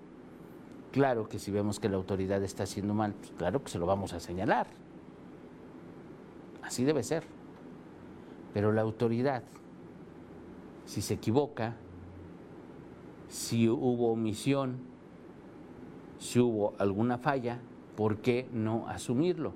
Claro 0.93 1.27
que 1.27 1.37
si 1.37 1.51
vemos 1.51 1.81
que 1.81 1.89
la 1.89 1.97
autoridad 1.97 2.41
está 2.43 2.63
haciendo 2.63 2.93
mal, 2.93 3.13
pues 3.13 3.31
claro 3.37 3.61
que 3.61 3.69
se 3.69 3.77
lo 3.77 3.85
vamos 3.85 4.13
a 4.13 4.21
señalar. 4.21 4.67
Así 6.63 6.85
debe 6.85 7.03
ser. 7.03 7.25
Pero 8.53 8.71
la 8.71 8.81
autoridad, 8.81 9.43
si 10.85 11.01
se 11.01 11.15
equivoca, 11.15 11.75
si 13.27 13.67
hubo 13.67 14.13
omisión, 14.13 14.77
si 16.19 16.39
hubo 16.39 16.73
alguna 16.79 17.17
falla, 17.17 17.59
¿por 17.97 18.19
qué 18.19 18.47
no 18.53 18.87
asumirlo? 18.87 19.51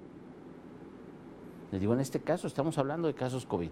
Les 1.72 1.80
digo, 1.80 1.94
en 1.94 2.02
este 2.02 2.20
caso 2.20 2.46
estamos 2.46 2.78
hablando 2.78 3.08
de 3.08 3.14
casos 3.14 3.46
COVID. 3.46 3.72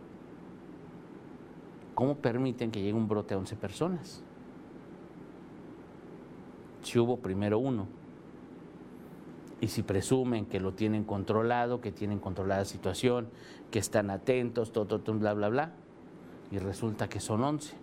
¿Cómo 1.97 2.17
permiten 2.17 2.69
que 2.69 2.79
llegue 2.79 2.93
un 2.93 3.07
brote 3.07 3.33
a 3.33 3.39
11 3.39 3.55
personas? 3.55 4.21
Si 6.83 6.99
hubo 6.99 7.17
primero 7.17 7.57
uno, 7.57 7.87
y 9.61 9.69
si 9.69 9.81
presumen 9.81 10.45
que 10.45 10.59
lo 10.59 10.75
tienen 10.75 11.03
controlado, 11.03 11.81
que 11.81 11.91
tienen 11.91 12.19
controlada 12.19 12.61
la 12.61 12.65
situación, 12.65 13.29
que 13.71 13.79
están 13.79 14.11
atentos, 14.11 14.71
todo, 14.71 14.99
todo, 14.99 15.17
bla, 15.17 15.33
bla, 15.33 15.49
bla, 15.49 15.73
y 16.51 16.59
resulta 16.59 17.09
que 17.09 17.19
son 17.19 17.43
11. 17.43 17.73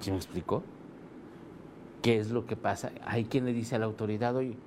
¿Sí 0.00 0.10
me 0.10 0.18
explicó? 0.18 0.62
¿Qué 2.02 2.18
es 2.18 2.30
lo 2.32 2.44
que 2.44 2.56
pasa? 2.56 2.92
Hay 3.06 3.24
quien 3.24 3.46
le 3.46 3.54
dice 3.54 3.76
a 3.76 3.78
la 3.78 3.86
autoridad, 3.86 4.36
oye, 4.36 4.58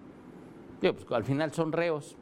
pues, 0.82 1.06
al 1.12 1.24
final 1.24 1.54
son 1.54 1.72
reos, 1.72 2.18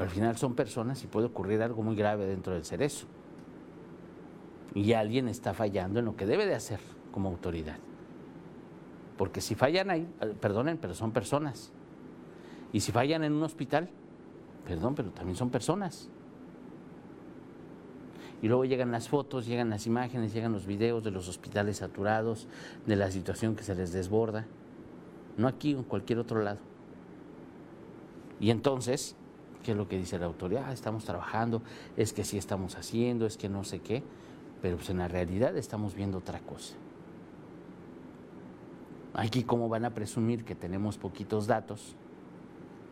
al 0.00 0.08
final 0.08 0.36
son 0.36 0.54
personas 0.54 1.02
y 1.04 1.06
puede 1.06 1.26
ocurrir 1.26 1.62
algo 1.62 1.82
muy 1.82 1.94
grave 1.94 2.26
dentro 2.26 2.54
del 2.54 2.64
cerezo. 2.64 3.06
Y 4.74 4.92
alguien 4.92 5.28
está 5.28 5.52
fallando 5.52 5.98
en 5.98 6.06
lo 6.06 6.16
que 6.16 6.26
debe 6.26 6.46
de 6.46 6.54
hacer 6.54 6.80
como 7.12 7.28
autoridad. 7.28 7.76
Porque 9.18 9.40
si 9.40 9.54
fallan 9.54 9.90
ahí, 9.90 10.08
eh, 10.20 10.34
perdonen, 10.40 10.78
pero 10.78 10.94
son 10.94 11.10
personas. 11.12 11.72
Y 12.72 12.80
si 12.80 12.92
fallan 12.92 13.24
en 13.24 13.34
un 13.34 13.42
hospital, 13.42 13.90
perdón, 14.64 14.94
pero 14.94 15.10
también 15.10 15.36
son 15.36 15.50
personas. 15.50 16.08
Y 18.40 18.48
luego 18.48 18.64
llegan 18.64 18.90
las 18.90 19.08
fotos, 19.08 19.46
llegan 19.46 19.68
las 19.68 19.86
imágenes, 19.86 20.32
llegan 20.32 20.52
los 20.52 20.64
videos 20.64 21.04
de 21.04 21.10
los 21.10 21.28
hospitales 21.28 21.78
saturados, 21.78 22.48
de 22.86 22.96
la 22.96 23.10
situación 23.10 23.54
que 23.54 23.64
se 23.64 23.74
les 23.74 23.92
desborda. 23.92 24.46
No 25.36 25.46
aquí 25.46 25.74
o 25.74 25.78
en 25.78 25.84
cualquier 25.84 26.18
otro 26.18 26.42
lado. 26.42 26.58
Y 28.38 28.50
entonces, 28.50 29.16
¿qué 29.62 29.72
es 29.72 29.76
lo 29.76 29.88
que 29.88 29.98
dice 29.98 30.18
la 30.18 30.26
autoridad? 30.26 30.64
Ah, 30.66 30.72
estamos 30.72 31.04
trabajando, 31.04 31.62
es 31.96 32.12
que 32.12 32.24
sí 32.24 32.38
estamos 32.38 32.76
haciendo, 32.76 33.26
es 33.26 33.36
que 33.36 33.48
no 33.48 33.64
sé 33.64 33.80
qué, 33.80 34.02
pero 34.62 34.76
pues 34.76 34.90
en 34.90 34.98
la 34.98 35.08
realidad 35.08 35.56
estamos 35.56 35.94
viendo 35.94 36.18
otra 36.18 36.40
cosa. 36.40 36.74
Aquí 39.14 39.42
cómo 39.42 39.68
van 39.68 39.84
a 39.84 39.90
presumir 39.90 40.44
que 40.44 40.54
tenemos 40.54 40.96
poquitos 40.96 41.46
datos 41.46 41.96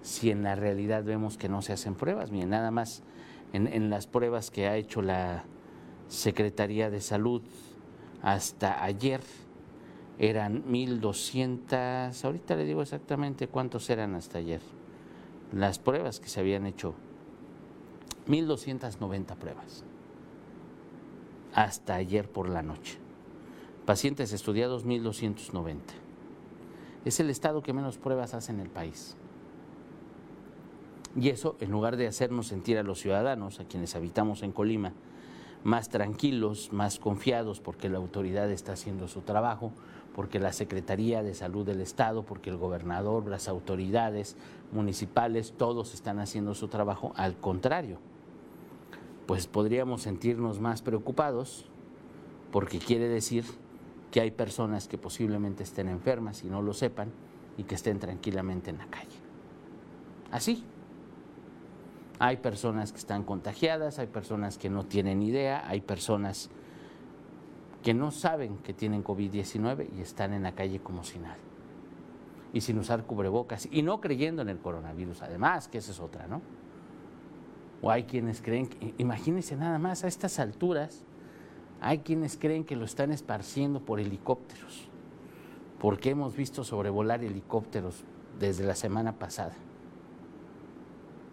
si 0.02 0.30
en 0.30 0.42
la 0.42 0.54
realidad 0.54 1.04
vemos 1.04 1.36
que 1.36 1.48
no 1.48 1.62
se 1.62 1.72
hacen 1.72 1.94
pruebas. 1.94 2.30
Miren, 2.30 2.50
nada 2.50 2.70
más 2.70 3.02
en, 3.52 3.90
las 3.90 4.06
pruebas 4.06 4.50
que 4.50 4.68
ha 4.68 4.76
hecho 4.76 5.02
la 5.02 5.44
Secretaría 6.08 6.90
de 6.90 7.00
Salud 7.00 7.42
hasta 8.22 8.82
ayer 8.82 9.20
eran 10.18 10.64
1.200, 10.64 12.24
ahorita 12.24 12.56
le 12.56 12.64
digo 12.64 12.82
exactamente 12.82 13.46
cuántos 13.46 13.88
eran 13.90 14.16
hasta 14.16 14.38
ayer, 14.38 14.60
las 15.52 15.78
pruebas 15.78 16.20
que 16.20 16.28
se 16.28 16.40
habían 16.40 16.66
hecho, 16.66 16.94
1.290 18.26 19.36
pruebas, 19.36 19.84
hasta 21.54 21.94
ayer 21.94 22.30
por 22.30 22.48
la 22.48 22.62
noche. 22.62 22.98
Pacientes 23.86 24.32
estudiados 24.32 24.84
1.290 24.86 25.78
es 27.04 27.20
el 27.20 27.30
estado 27.30 27.62
que 27.62 27.72
menos 27.72 27.96
pruebas 27.96 28.34
hace 28.34 28.52
en 28.52 28.60
el 28.60 28.68
país. 28.68 29.16
Y 31.16 31.30
eso, 31.30 31.56
en 31.60 31.70
lugar 31.70 31.96
de 31.96 32.06
hacernos 32.06 32.46
sentir 32.46 32.78
a 32.78 32.82
los 32.82 33.00
ciudadanos, 33.00 33.60
a 33.60 33.64
quienes 33.64 33.96
habitamos 33.96 34.42
en 34.42 34.52
Colima, 34.52 34.92
más 35.64 35.88
tranquilos, 35.88 36.72
más 36.72 36.98
confiados, 36.98 37.60
porque 37.60 37.88
la 37.88 37.98
autoridad 37.98 38.50
está 38.50 38.72
haciendo 38.72 39.08
su 39.08 39.22
trabajo, 39.22 39.72
porque 40.18 40.40
la 40.40 40.52
Secretaría 40.52 41.22
de 41.22 41.32
Salud 41.32 41.64
del 41.64 41.80
Estado, 41.80 42.24
porque 42.24 42.50
el 42.50 42.56
gobernador, 42.56 43.28
las 43.28 43.46
autoridades 43.46 44.34
municipales, 44.72 45.54
todos 45.56 45.94
están 45.94 46.18
haciendo 46.18 46.56
su 46.56 46.66
trabajo, 46.66 47.12
al 47.14 47.36
contrario, 47.36 48.00
pues 49.28 49.46
podríamos 49.46 50.02
sentirnos 50.02 50.58
más 50.58 50.82
preocupados, 50.82 51.66
porque 52.50 52.80
quiere 52.80 53.06
decir 53.06 53.44
que 54.10 54.20
hay 54.20 54.32
personas 54.32 54.88
que 54.88 54.98
posiblemente 54.98 55.62
estén 55.62 55.86
enfermas 55.86 56.42
y 56.42 56.48
no 56.48 56.62
lo 56.62 56.72
sepan 56.72 57.12
y 57.56 57.62
que 57.62 57.76
estén 57.76 58.00
tranquilamente 58.00 58.70
en 58.70 58.78
la 58.78 58.86
calle. 58.86 59.16
Así. 60.32 60.64
Hay 62.18 62.38
personas 62.38 62.90
que 62.90 62.98
están 62.98 63.22
contagiadas, 63.22 64.00
hay 64.00 64.08
personas 64.08 64.58
que 64.58 64.68
no 64.68 64.84
tienen 64.84 65.22
idea, 65.22 65.62
hay 65.68 65.80
personas 65.80 66.50
que 67.88 67.94
no 67.94 68.10
saben 68.10 68.58
que 68.58 68.74
tienen 68.74 69.02
COVID-19 69.02 69.88
y 69.96 70.02
están 70.02 70.34
en 70.34 70.42
la 70.42 70.52
calle 70.52 70.78
como 70.78 71.04
si 71.04 71.18
nada. 71.18 71.38
Y 72.52 72.60
sin 72.60 72.78
usar 72.78 73.04
cubrebocas 73.04 73.66
y 73.72 73.80
no 73.80 73.98
creyendo 74.02 74.42
en 74.42 74.50
el 74.50 74.58
coronavirus, 74.58 75.22
además, 75.22 75.68
que 75.68 75.78
esa 75.78 75.92
es 75.92 75.98
otra, 75.98 76.26
¿no? 76.26 76.42
O 77.80 77.90
hay 77.90 78.02
quienes 78.02 78.42
creen, 78.42 78.66
que, 78.66 78.92
imagínense 78.98 79.56
nada 79.56 79.78
más 79.78 80.04
a 80.04 80.06
estas 80.06 80.38
alturas, 80.38 81.02
hay 81.80 82.00
quienes 82.00 82.36
creen 82.36 82.64
que 82.64 82.76
lo 82.76 82.84
están 82.84 83.10
esparciendo 83.10 83.80
por 83.80 84.00
helicópteros, 84.00 84.90
porque 85.80 86.10
hemos 86.10 86.36
visto 86.36 86.64
sobrevolar 86.64 87.24
helicópteros 87.24 88.04
desde 88.38 88.66
la 88.66 88.74
semana 88.74 89.18
pasada. 89.18 89.54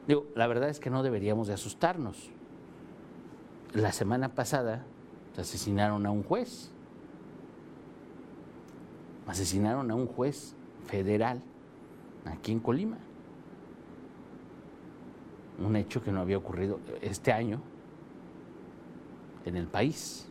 Digo, 0.08 0.26
la 0.36 0.48
verdad 0.48 0.70
es 0.70 0.80
que 0.80 0.90
no 0.90 1.04
deberíamos 1.04 1.50
de 1.50 1.54
asustarnos. 1.56 2.32
La 3.74 3.92
semana 3.92 4.36
pasada 4.36 4.86
asesinaron 5.42 6.06
a 6.06 6.12
un 6.12 6.24
juez. 6.24 6.70
Asesinaron 9.28 9.90
a 9.92 9.96
un 9.96 10.08
juez 10.08 10.56
federal 10.86 11.42
aquí 12.26 12.52
en 12.52 12.60
Colima. 12.60 12.98
Un 15.60 15.76
hecho 15.76 16.04
que 16.04 16.12
no 16.12 16.22
había 16.22 16.38
ocurrido 16.38 16.80
este 17.02 17.32
año 17.32 17.62
en 19.46 19.56
el 19.56 19.68
país. 19.68 20.28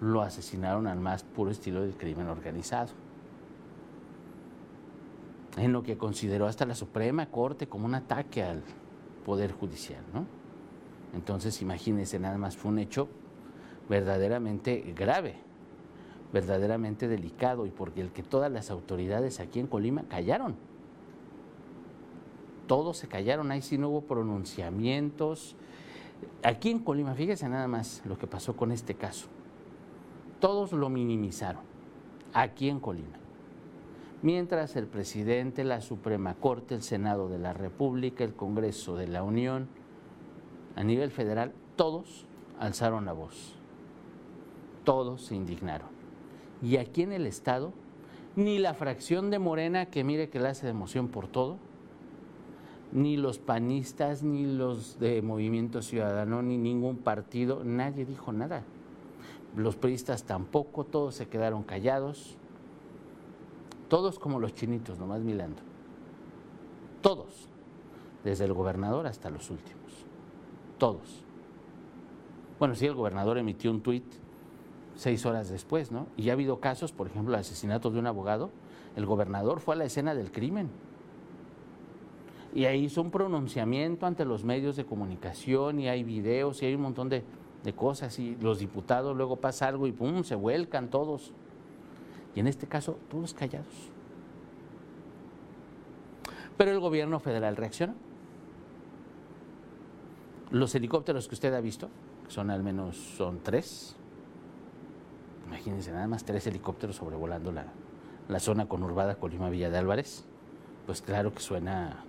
Lo 0.00 0.20
asesinaron 0.22 0.86
al 0.86 0.98
más 0.98 1.22
puro 1.22 1.50
estilo 1.50 1.82
del 1.82 1.96
crimen 1.96 2.28
organizado. 2.28 2.92
En 5.56 5.72
lo 5.72 5.82
que 5.82 5.96
consideró 5.96 6.46
hasta 6.46 6.66
la 6.66 6.74
Suprema 6.74 7.30
Corte 7.30 7.66
como 7.66 7.86
un 7.86 7.94
ataque 7.94 8.42
al 8.42 8.62
Poder 9.24 9.52
Judicial, 9.52 10.02
¿no? 10.12 10.26
Entonces, 11.16 11.62
imagínense, 11.62 12.18
nada 12.18 12.36
más 12.36 12.56
fue 12.58 12.70
un 12.70 12.78
hecho 12.78 13.08
verdaderamente 13.88 14.92
grave, 14.94 15.36
verdaderamente 16.30 17.08
delicado, 17.08 17.64
y 17.64 17.70
porque 17.70 18.02
el 18.02 18.10
que 18.10 18.22
todas 18.22 18.52
las 18.52 18.70
autoridades 18.70 19.40
aquí 19.40 19.58
en 19.58 19.66
Colima 19.66 20.04
callaron. 20.08 20.56
Todos 22.66 22.98
se 22.98 23.08
callaron, 23.08 23.50
ahí 23.50 23.62
sí 23.62 23.78
no 23.78 23.88
hubo 23.88 24.02
pronunciamientos. 24.02 25.56
Aquí 26.42 26.70
en 26.70 26.80
Colima, 26.80 27.14
fíjese 27.14 27.48
nada 27.48 27.66
más 27.66 28.02
lo 28.04 28.18
que 28.18 28.26
pasó 28.26 28.54
con 28.54 28.70
este 28.70 28.94
caso. 28.94 29.28
Todos 30.38 30.72
lo 30.72 30.90
minimizaron, 30.90 31.62
aquí 32.34 32.68
en 32.68 32.78
Colima. 32.78 33.16
Mientras 34.20 34.76
el 34.76 34.86
presidente, 34.86 35.64
la 35.64 35.80
Suprema 35.80 36.34
Corte, 36.34 36.74
el 36.74 36.82
Senado 36.82 37.30
de 37.30 37.38
la 37.38 37.54
República, 37.54 38.22
el 38.22 38.34
Congreso 38.34 38.96
de 38.96 39.08
la 39.08 39.22
Unión, 39.22 39.68
a 40.76 40.84
nivel 40.84 41.10
federal, 41.10 41.52
todos 41.74 42.26
alzaron 42.60 43.06
la 43.06 43.12
voz, 43.12 43.54
todos 44.84 45.22
se 45.22 45.34
indignaron. 45.34 45.88
Y 46.62 46.76
aquí 46.76 47.02
en 47.02 47.12
el 47.12 47.26
Estado, 47.26 47.72
ni 48.36 48.58
la 48.58 48.74
fracción 48.74 49.30
de 49.30 49.38
Morena, 49.38 49.86
que 49.86 50.04
mire 50.04 50.28
que 50.28 50.38
le 50.38 50.48
hace 50.48 50.66
de 50.66 50.70
emoción 50.70 51.08
por 51.08 51.28
todo, 51.28 51.56
ni 52.92 53.16
los 53.16 53.38
panistas, 53.38 54.22
ni 54.22 54.46
los 54.46 54.98
de 55.00 55.22
Movimiento 55.22 55.82
Ciudadano, 55.82 56.42
ni 56.42 56.58
ningún 56.58 56.98
partido, 56.98 57.64
nadie 57.64 58.04
dijo 58.04 58.32
nada. 58.32 58.62
Los 59.56 59.76
periodistas 59.76 60.24
tampoco, 60.24 60.84
todos 60.84 61.14
se 61.14 61.26
quedaron 61.28 61.62
callados, 61.62 62.36
todos 63.88 64.18
como 64.18 64.38
los 64.38 64.54
chinitos, 64.54 64.98
nomás 64.98 65.22
milando. 65.22 65.62
Todos, 67.00 67.48
desde 68.24 68.44
el 68.44 68.52
gobernador 68.52 69.06
hasta 69.06 69.30
los 69.30 69.50
últimos 69.50 69.85
todos. 70.78 71.22
Bueno, 72.58 72.74
sí, 72.74 72.86
el 72.86 72.94
gobernador 72.94 73.38
emitió 73.38 73.70
un 73.70 73.82
tuit 73.82 74.04
seis 74.94 75.26
horas 75.26 75.50
después, 75.50 75.92
¿no? 75.92 76.06
Y 76.16 76.24
ya 76.24 76.32
ha 76.32 76.34
habido 76.34 76.60
casos, 76.60 76.92
por 76.92 77.06
ejemplo, 77.06 77.34
el 77.34 77.40
asesinato 77.40 77.90
de 77.90 77.98
un 77.98 78.06
abogado, 78.06 78.50
el 78.96 79.04
gobernador 79.04 79.60
fue 79.60 79.74
a 79.74 79.78
la 79.78 79.84
escena 79.84 80.14
del 80.14 80.32
crimen. 80.32 80.70
Y 82.54 82.64
ahí 82.64 82.84
hizo 82.84 83.02
un 83.02 83.10
pronunciamiento 83.10 84.06
ante 84.06 84.24
los 84.24 84.42
medios 84.42 84.76
de 84.76 84.86
comunicación 84.86 85.78
y 85.78 85.88
hay 85.88 86.02
videos 86.02 86.62
y 86.62 86.66
hay 86.66 86.74
un 86.74 86.82
montón 86.82 87.10
de, 87.10 87.22
de 87.62 87.72
cosas 87.74 88.18
y 88.18 88.36
los 88.36 88.58
diputados 88.58 89.14
luego 89.14 89.36
pasa 89.36 89.68
algo 89.68 89.86
y 89.86 89.92
pum, 89.92 90.24
se 90.24 90.34
vuelcan 90.34 90.88
todos. 90.88 91.32
Y 92.34 92.40
en 92.40 92.46
este 92.46 92.66
caso, 92.66 92.98
todos 93.10 93.34
callados. 93.34 93.90
Pero 96.56 96.70
el 96.70 96.80
gobierno 96.80 97.20
federal 97.20 97.56
reacciona. 97.56 97.94
Los 100.50 100.74
helicópteros 100.74 101.26
que 101.26 101.34
usted 101.34 101.52
ha 101.54 101.60
visto, 101.60 101.88
son 102.28 102.50
al 102.50 102.62
menos 102.62 102.96
son 102.96 103.40
tres, 103.42 103.96
imagínense 105.46 105.92
nada 105.92 106.06
más 106.06 106.24
tres 106.24 106.46
helicópteros 106.46 106.96
sobrevolando 106.96 107.50
la, 107.52 107.66
la 108.28 108.40
zona 108.40 108.68
conurbada 108.68 109.16
Colima 109.16 109.50
Villa 109.50 109.70
de 109.70 109.78
Álvarez, 109.78 110.24
pues 110.86 111.02
claro 111.02 111.32
que 111.34 111.40
suena 111.40 112.04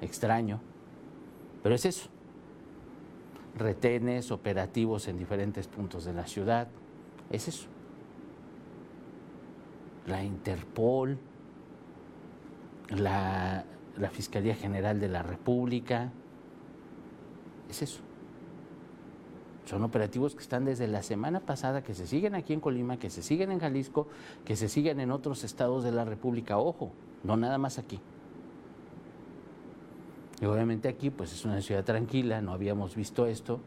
extraño, 0.00 0.60
pero 1.62 1.74
es 1.74 1.84
eso. 1.86 2.08
Retenes 3.56 4.30
operativos 4.30 5.08
en 5.08 5.18
diferentes 5.18 5.66
puntos 5.66 6.04
de 6.04 6.12
la 6.12 6.26
ciudad, 6.26 6.68
es 7.30 7.48
eso. 7.48 7.66
La 10.06 10.22
Interpol, 10.22 11.18
la, 12.90 13.64
la 13.96 14.10
Fiscalía 14.10 14.54
General 14.54 15.00
de 15.00 15.08
la 15.08 15.22
República, 15.22 16.12
es 17.68 17.82
eso. 17.82 18.00
Son 19.66 19.82
operativos 19.82 20.36
que 20.36 20.42
están 20.42 20.64
desde 20.64 20.86
la 20.86 21.02
semana 21.02 21.40
pasada, 21.40 21.82
que 21.82 21.92
se 21.92 22.06
siguen 22.06 22.36
aquí 22.36 22.52
en 22.52 22.60
Colima, 22.60 22.98
que 22.98 23.10
se 23.10 23.20
siguen 23.22 23.50
en 23.50 23.58
Jalisco, 23.58 24.06
que 24.44 24.54
se 24.54 24.68
siguen 24.68 25.00
en 25.00 25.10
otros 25.10 25.42
estados 25.42 25.82
de 25.82 25.90
la 25.90 26.04
República. 26.04 26.58
Ojo, 26.58 26.92
no 27.24 27.36
nada 27.36 27.58
más 27.58 27.78
aquí. 27.78 28.00
Y 30.40 30.44
obviamente 30.44 30.88
aquí 30.88 31.10
pues 31.10 31.32
es 31.32 31.44
una 31.44 31.60
ciudad 31.62 31.84
tranquila, 31.84 32.40
no 32.42 32.52
habíamos 32.52 32.94
visto 32.94 33.26
esto, 33.26 33.58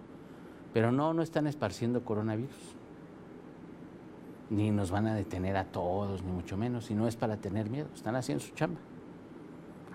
pero 0.74 0.92
no, 0.92 1.14
no 1.14 1.22
están 1.22 1.48
esparciendo 1.48 2.06
coronavirus. 2.06 2.76
Ni 4.50 4.72
nos 4.72 4.92
van 4.92 5.08
a 5.08 5.16
detener 5.16 5.58
a 5.58 5.66
todos, 5.66 6.24
ni 6.24 6.32
mucho 6.32 6.56
menos, 6.58 6.90
y 6.92 6.96
no 6.96 7.08
es 7.08 7.16
para 7.16 7.38
tener 7.38 7.70
miedo, 7.70 7.88
están 7.94 8.16
haciendo 8.16 8.44
su 8.44 8.54
chamba. 8.54 8.80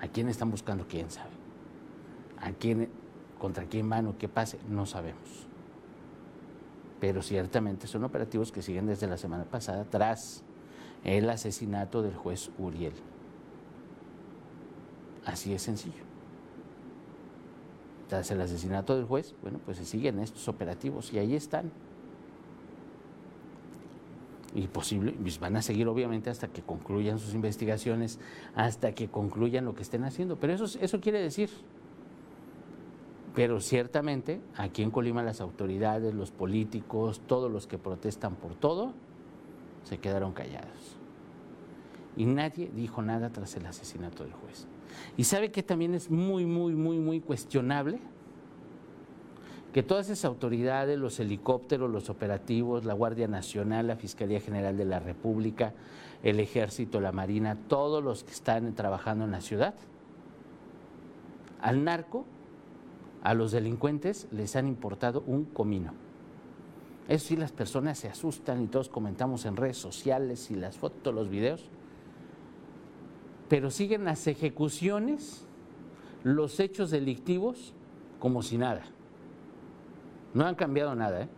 ¿A 0.01 0.09
quién 0.09 0.29
están 0.29 0.51
buscando? 0.51 0.87
¿Quién 0.87 1.11
sabe? 1.11 1.31
¿A 2.41 2.53
quién 2.53 2.91
contra 3.45 3.67
quién 3.67 3.91
van 3.91 4.07
o 4.07 4.17
qué 4.17 4.27
pase, 4.27 4.59
no 4.71 4.87
sabemos. 4.87 5.47
Pero 6.99 7.21
ciertamente 7.21 7.87
son 7.87 8.03
operativos 8.03 8.51
que 8.51 8.63
siguen 8.63 8.87
desde 8.87 9.07
la 9.07 9.19
semana 9.19 9.45
pasada 9.45 9.85
tras 9.85 10.43
el 11.05 11.29
asesinato 11.29 12.01
del 12.01 12.15
juez 12.15 12.51
Uriel. 12.59 12.95
Así 15.27 15.53
es 15.53 15.61
sencillo. 15.61 16.03
Tras 18.09 18.31
el 18.31 18.41
asesinato 18.41 18.97
del 18.97 19.05
juez, 19.05 19.35
bueno, 19.43 19.61
pues 19.63 19.77
se 19.77 19.85
siguen 19.85 20.21
estos 20.21 20.49
operativos 20.49 21.13
y 21.13 21.19
ahí 21.19 21.37
están. 21.37 21.71
Y 24.55 24.69
posible, 24.69 25.13
pues 25.21 25.39
van 25.39 25.57
a 25.57 25.61
seguir 25.61 25.87
obviamente 25.87 26.31
hasta 26.31 26.49
que 26.49 26.63
concluyan 26.63 27.19
sus 27.19 27.35
investigaciones, 27.35 28.19
hasta 28.55 28.95
que 28.95 29.09
concluyan 29.09 29.67
lo 29.67 29.75
que 29.75 29.83
estén 29.83 30.05
haciendo. 30.05 30.39
Pero 30.39 30.55
eso, 30.55 30.79
eso 30.81 30.99
quiere 31.03 31.21
decir 31.21 31.51
pero 33.35 33.61
ciertamente 33.61 34.41
aquí 34.57 34.83
en 34.83 34.91
Colima 34.91 35.23
las 35.23 35.41
autoridades, 35.41 36.15
los 36.15 36.31
políticos, 36.31 37.21
todos 37.27 37.51
los 37.51 37.67
que 37.67 37.79
protestan 37.79 38.37
por 38.37 38.55
todo, 38.55 38.93
se 39.83 39.99
quedaron 39.99 40.33
callados. 40.33 40.97
Y 42.17 42.27
nadie 42.27 42.71
dijo 42.75 43.03
nada 43.03 43.31
tras 43.31 43.57
el 43.57 43.67
asesinato 43.67 44.23
del 44.23 44.33
juez. 44.33 44.69
Y 45.17 45.25
sabe 45.25 45.51
que 45.51 45.65
también 45.65 45.95
es 45.95 46.11
muy, 46.11 46.47
muy, 46.47 46.75
muy, 46.75 46.99
muy 46.99 47.21
cuestionable 47.21 47.99
que 49.73 49.83
todas 49.83 50.09
esas 50.09 50.25
autoridades, 50.27 50.97
los 50.97 51.19
helicópteros, 51.19 51.91
los 51.91 52.09
operativos, 52.09 52.85
la 52.85 52.95
Guardia 52.95 53.27
Nacional, 53.27 53.89
la 53.89 53.97
Fiscalía 53.97 54.41
General 54.41 54.77
de 54.77 54.85
la 54.85 55.01
República, 55.01 55.75
el 56.23 56.39
Ejército, 56.39 57.01
la 57.01 57.11
Marina, 57.11 57.59
todos 57.67 58.03
los 58.03 58.23
que 58.23 58.31
están 58.31 58.73
trabajando 58.75 59.25
en 59.25 59.33
la 59.33 59.41
ciudad, 59.41 59.75
al 61.61 61.83
narco 61.83 62.25
a 63.25 63.33
los 63.35 63.53
delincuentes 63.53 64.29
les 64.31 64.55
han 64.55 64.69
importado 64.69 65.25
un 65.27 65.47
comino. 65.47 65.93
Eso 67.09 67.29
sí, 67.29 67.37
las 67.37 67.53
personas 67.53 67.99
se 67.99 68.09
asustan 68.09 68.63
y 68.63 68.67
todos 68.67 68.89
comentamos 68.89 69.47
en 69.47 69.57
redes 69.57 69.79
sociales 69.79 70.51
y 70.51 70.55
las 70.55 70.77
fotos, 70.77 71.15
los 71.15 71.29
videos, 71.29 71.69
pero 73.49 73.71
siguen 73.71 74.05
las 74.05 74.27
ejecuciones, 74.27 75.47
los 76.23 76.61
hechos 76.61 76.91
delictivos 76.91 77.75
como 78.19 78.43
si 78.43 78.59
nada. 78.59 78.83
No 80.35 80.45
han 80.47 80.55
cambiado 80.55 80.95
nada, 80.95 81.23
¿eh? 81.23 81.29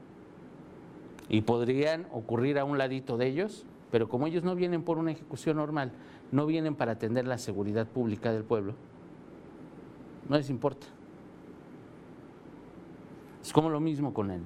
Y 1.28 1.42
podrían 1.42 2.06
ocurrir 2.12 2.58
a 2.58 2.64
un 2.64 2.78
ladito 2.78 3.16
de 3.16 3.26
ellos, 3.26 3.64
pero 3.90 4.08
como 4.08 4.26
ellos 4.26 4.44
no 4.44 4.54
vienen 4.54 4.82
por 4.82 4.98
una 4.98 5.12
ejecución 5.12 5.56
normal, 5.56 5.92
no 6.32 6.46
vienen 6.46 6.74
para 6.74 6.92
atender 6.92 7.26
la 7.26 7.38
seguridad 7.38 7.86
pública 7.86 8.32
del 8.32 8.44
pueblo, 8.44 8.74
no 10.28 10.36
les 10.36 10.50
importa. 10.50 10.86
Como 13.56 13.70
lo 13.70 13.80
mismo 13.80 14.12
con 14.12 14.30
él. 14.30 14.42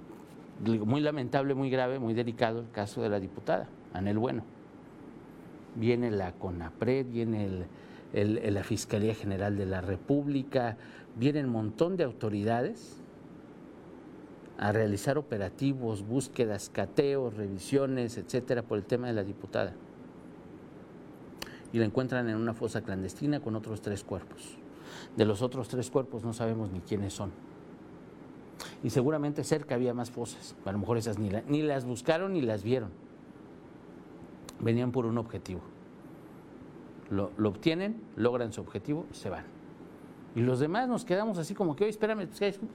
Muy 0.86 1.00
lamentable, 1.00 1.56
muy 1.56 1.68
grave, 1.68 1.98
muy 1.98 2.14
delicado 2.14 2.60
el 2.60 2.70
caso 2.70 3.02
de 3.02 3.08
la 3.08 3.18
diputada, 3.18 3.66
Anel 3.92 4.18
Bueno. 4.18 4.44
Viene 5.74 6.12
la 6.12 6.30
CONAPRED, 6.30 7.06
viene 7.06 7.66
la 8.12 8.62
Fiscalía 8.62 9.16
General 9.16 9.56
de 9.56 9.66
la 9.66 9.80
República, 9.80 10.76
viene 11.16 11.42
un 11.42 11.50
montón 11.50 11.96
de 11.96 12.04
autoridades 12.04 13.02
a 14.58 14.70
realizar 14.70 15.18
operativos, 15.18 16.06
búsquedas, 16.06 16.70
cateos, 16.70 17.34
revisiones, 17.34 18.16
etcétera, 18.16 18.62
por 18.62 18.78
el 18.78 18.84
tema 18.84 19.08
de 19.08 19.14
la 19.14 19.24
diputada. 19.24 19.72
Y 21.72 21.80
la 21.80 21.84
encuentran 21.84 22.28
en 22.28 22.36
una 22.36 22.54
fosa 22.54 22.82
clandestina 22.82 23.40
con 23.40 23.56
otros 23.56 23.82
tres 23.82 24.04
cuerpos. 24.04 24.56
De 25.16 25.24
los 25.24 25.42
otros 25.42 25.66
tres 25.66 25.90
cuerpos 25.90 26.22
no 26.22 26.32
sabemos 26.32 26.70
ni 26.70 26.78
quiénes 26.78 27.12
son. 27.12 27.49
Y 28.82 28.90
seguramente 28.90 29.44
cerca 29.44 29.74
había 29.74 29.94
más 29.94 30.10
fosas. 30.10 30.54
A 30.64 30.72
lo 30.72 30.78
mejor 30.78 30.96
esas 30.96 31.18
ni, 31.18 31.30
ni 31.48 31.62
las 31.62 31.84
buscaron 31.84 32.32
ni 32.32 32.40
las 32.40 32.62
vieron. 32.62 32.90
Venían 34.60 34.92
por 34.92 35.06
un 35.06 35.18
objetivo. 35.18 35.60
Lo, 37.10 37.30
lo, 37.36 37.48
obtienen, 37.48 38.00
logran 38.16 38.52
su 38.52 38.60
objetivo, 38.60 39.06
se 39.12 39.30
van. 39.30 39.44
Y 40.34 40.40
los 40.40 40.60
demás 40.60 40.88
nos 40.88 41.04
quedamos 41.04 41.38
así 41.38 41.54
como 41.54 41.74
que, 41.74 41.84
oye, 41.84 41.90
espérame, 41.90 42.28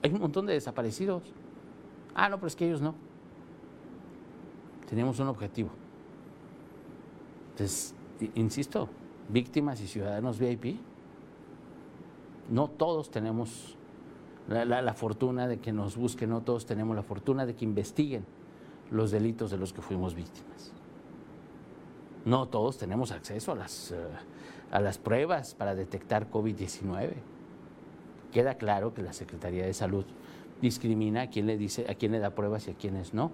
hay 0.04 0.12
un 0.12 0.20
montón 0.20 0.46
de 0.46 0.54
desaparecidos. 0.54 1.24
Ah, 2.14 2.30
no, 2.30 2.38
pero 2.38 2.48
es 2.48 2.56
que 2.56 2.66
ellos 2.66 2.82
no. 2.82 2.96
Teníamos 4.90 5.20
un 5.20 5.28
objetivo. 5.28 5.70
Entonces, 7.52 7.96
insisto, 8.36 8.90
víctimas 9.30 9.82
y 9.82 9.88
ciudadanos 9.88 10.38
VIP, 10.38 10.78
no 12.50 12.68
todos 12.68 13.10
tenemos 13.10 13.78
la, 14.48 14.94
fortuna 14.94 15.48
de 15.48 15.58
que 15.58 15.72
nos 15.72 15.98
busquen, 15.98 16.30
no 16.30 16.42
todos 16.42 16.66
tenemos 16.66 16.96
la 16.96 17.04
fortuna 17.04 17.46
de 17.46 17.56
que 17.56 17.66
investiguen 17.66 18.26
los 18.92 19.12
delitos 19.12 19.52
de 19.52 19.58
los 19.58 19.74
que 19.74 19.82
fuimos 19.82 20.14
víctimas. 20.14 20.72
No 22.26 22.48
todos 22.48 22.78
tenemos 22.78 23.12
acceso 23.12 23.52
a 23.52 23.56
las, 23.56 23.92
eh, 23.92 23.98
a 24.72 24.80
las 24.80 24.98
pruebas 24.98 25.56
para 25.56 25.76
detectar 25.76 26.30
COVID-19. 26.30 27.14
Queda 28.32 28.56
claro 28.56 28.94
que 28.94 29.02
la 29.02 29.14
Secretaría 29.14 29.66
de 29.66 29.74
Salud 29.74 30.06
discrimina 30.62 31.24
a 31.24 31.30
quién 31.30 31.48
le 31.48 31.58
dice, 31.58 31.86
a 31.90 31.96
quién 31.96 32.12
le 32.12 32.20
da 32.20 32.32
pruebas 32.32 32.68
y 32.68 32.72
a 32.72 32.74
quiénes 32.76 33.14
no. 33.14 33.32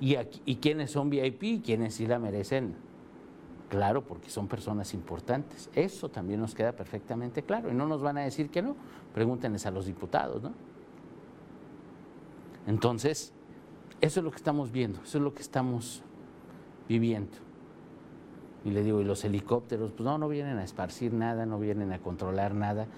Y, 0.00 0.16
a, 0.16 0.26
y 0.44 0.56
quiénes 0.56 0.90
son 0.90 1.10
VIP 1.10 1.42
y 1.44 1.60
quiénes 1.60 1.94
sí 1.94 2.06
la 2.06 2.18
merecen 2.18 2.74
Claro, 3.72 4.04
porque 4.04 4.28
son 4.28 4.48
personas 4.48 4.92
importantes. 4.92 5.70
Eso 5.74 6.10
también 6.10 6.42
nos 6.42 6.54
queda 6.54 6.72
perfectamente 6.72 7.42
claro. 7.42 7.70
Y 7.70 7.74
no 7.74 7.86
nos 7.86 8.02
van 8.02 8.18
a 8.18 8.20
decir 8.20 8.50
que 8.50 8.60
no. 8.60 8.76
Pregúntenles 9.14 9.64
a 9.64 9.70
los 9.70 9.86
diputados, 9.86 10.42
¿no? 10.42 10.52
Entonces, 12.66 13.32
eso 14.02 14.20
es 14.20 14.24
lo 14.24 14.30
que 14.30 14.36
estamos 14.36 14.72
viendo, 14.72 15.00
eso 15.02 15.16
es 15.16 15.24
lo 15.24 15.32
que 15.32 15.40
estamos 15.40 16.02
viviendo. 16.86 17.32
Y 18.62 18.72
le 18.72 18.82
digo, 18.82 19.00
y 19.00 19.04
los 19.04 19.24
helicópteros, 19.24 19.92
pues 19.92 20.04
no, 20.04 20.18
no 20.18 20.28
vienen 20.28 20.58
a 20.58 20.64
esparcir 20.64 21.14
nada, 21.14 21.46
no 21.46 21.58
vienen 21.58 21.94
a 21.94 21.98
controlar 21.98 22.54
nada. 22.54 22.88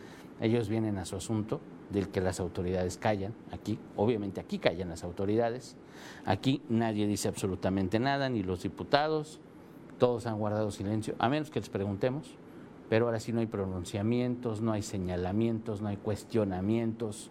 Ellos 0.40 0.68
vienen 0.68 0.98
a 0.98 1.04
su 1.04 1.14
asunto, 1.14 1.60
del 1.90 2.08
que 2.08 2.20
las 2.20 2.40
autoridades 2.40 2.96
callan. 2.96 3.32
Aquí, 3.52 3.78
obviamente 3.94 4.40
aquí 4.40 4.58
callan 4.58 4.88
las 4.88 5.04
autoridades. 5.04 5.76
Aquí 6.24 6.62
nadie 6.68 7.06
dice 7.06 7.28
absolutamente 7.28 8.00
nada, 8.00 8.28
ni 8.28 8.42
los 8.42 8.64
diputados, 8.64 9.40
todos 9.98 10.26
han 10.26 10.38
guardado 10.38 10.70
silencio, 10.70 11.14
a 11.18 11.28
menos 11.28 11.50
que 11.50 11.60
les 11.60 11.68
preguntemos, 11.68 12.36
pero 12.88 13.06
ahora 13.06 13.20
sí 13.20 13.32
no 13.32 13.40
hay 13.40 13.46
pronunciamientos, 13.46 14.60
no 14.60 14.72
hay 14.72 14.82
señalamientos, 14.82 15.80
no 15.80 15.88
hay 15.88 15.96
cuestionamientos. 15.96 17.30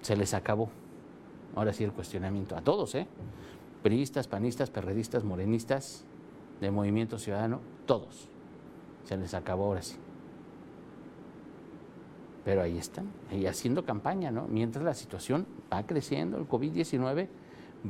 Se 0.00 0.16
les 0.16 0.34
acabó. 0.34 0.70
Ahora 1.54 1.72
sí 1.72 1.84
el 1.84 1.92
cuestionamiento. 1.92 2.56
A 2.56 2.62
todos, 2.62 2.94
¿eh? 2.94 3.06
Priistas, 3.82 4.28
panistas, 4.28 4.70
perredistas, 4.70 5.24
morenistas, 5.24 6.04
de 6.60 6.70
Movimiento 6.70 7.18
Ciudadano, 7.18 7.60
todos. 7.86 8.28
Se 9.04 9.16
les 9.16 9.34
acabó 9.34 9.66
ahora 9.66 9.82
sí. 9.82 9.96
Pero 12.44 12.62
ahí 12.62 12.78
están, 12.78 13.06
ahí 13.30 13.46
haciendo 13.46 13.84
campaña, 13.84 14.30
¿no? 14.30 14.46
Mientras 14.48 14.84
la 14.84 14.94
situación 14.94 15.46
va 15.72 15.84
creciendo, 15.86 16.38
el 16.38 16.48
COVID-19 16.48 17.28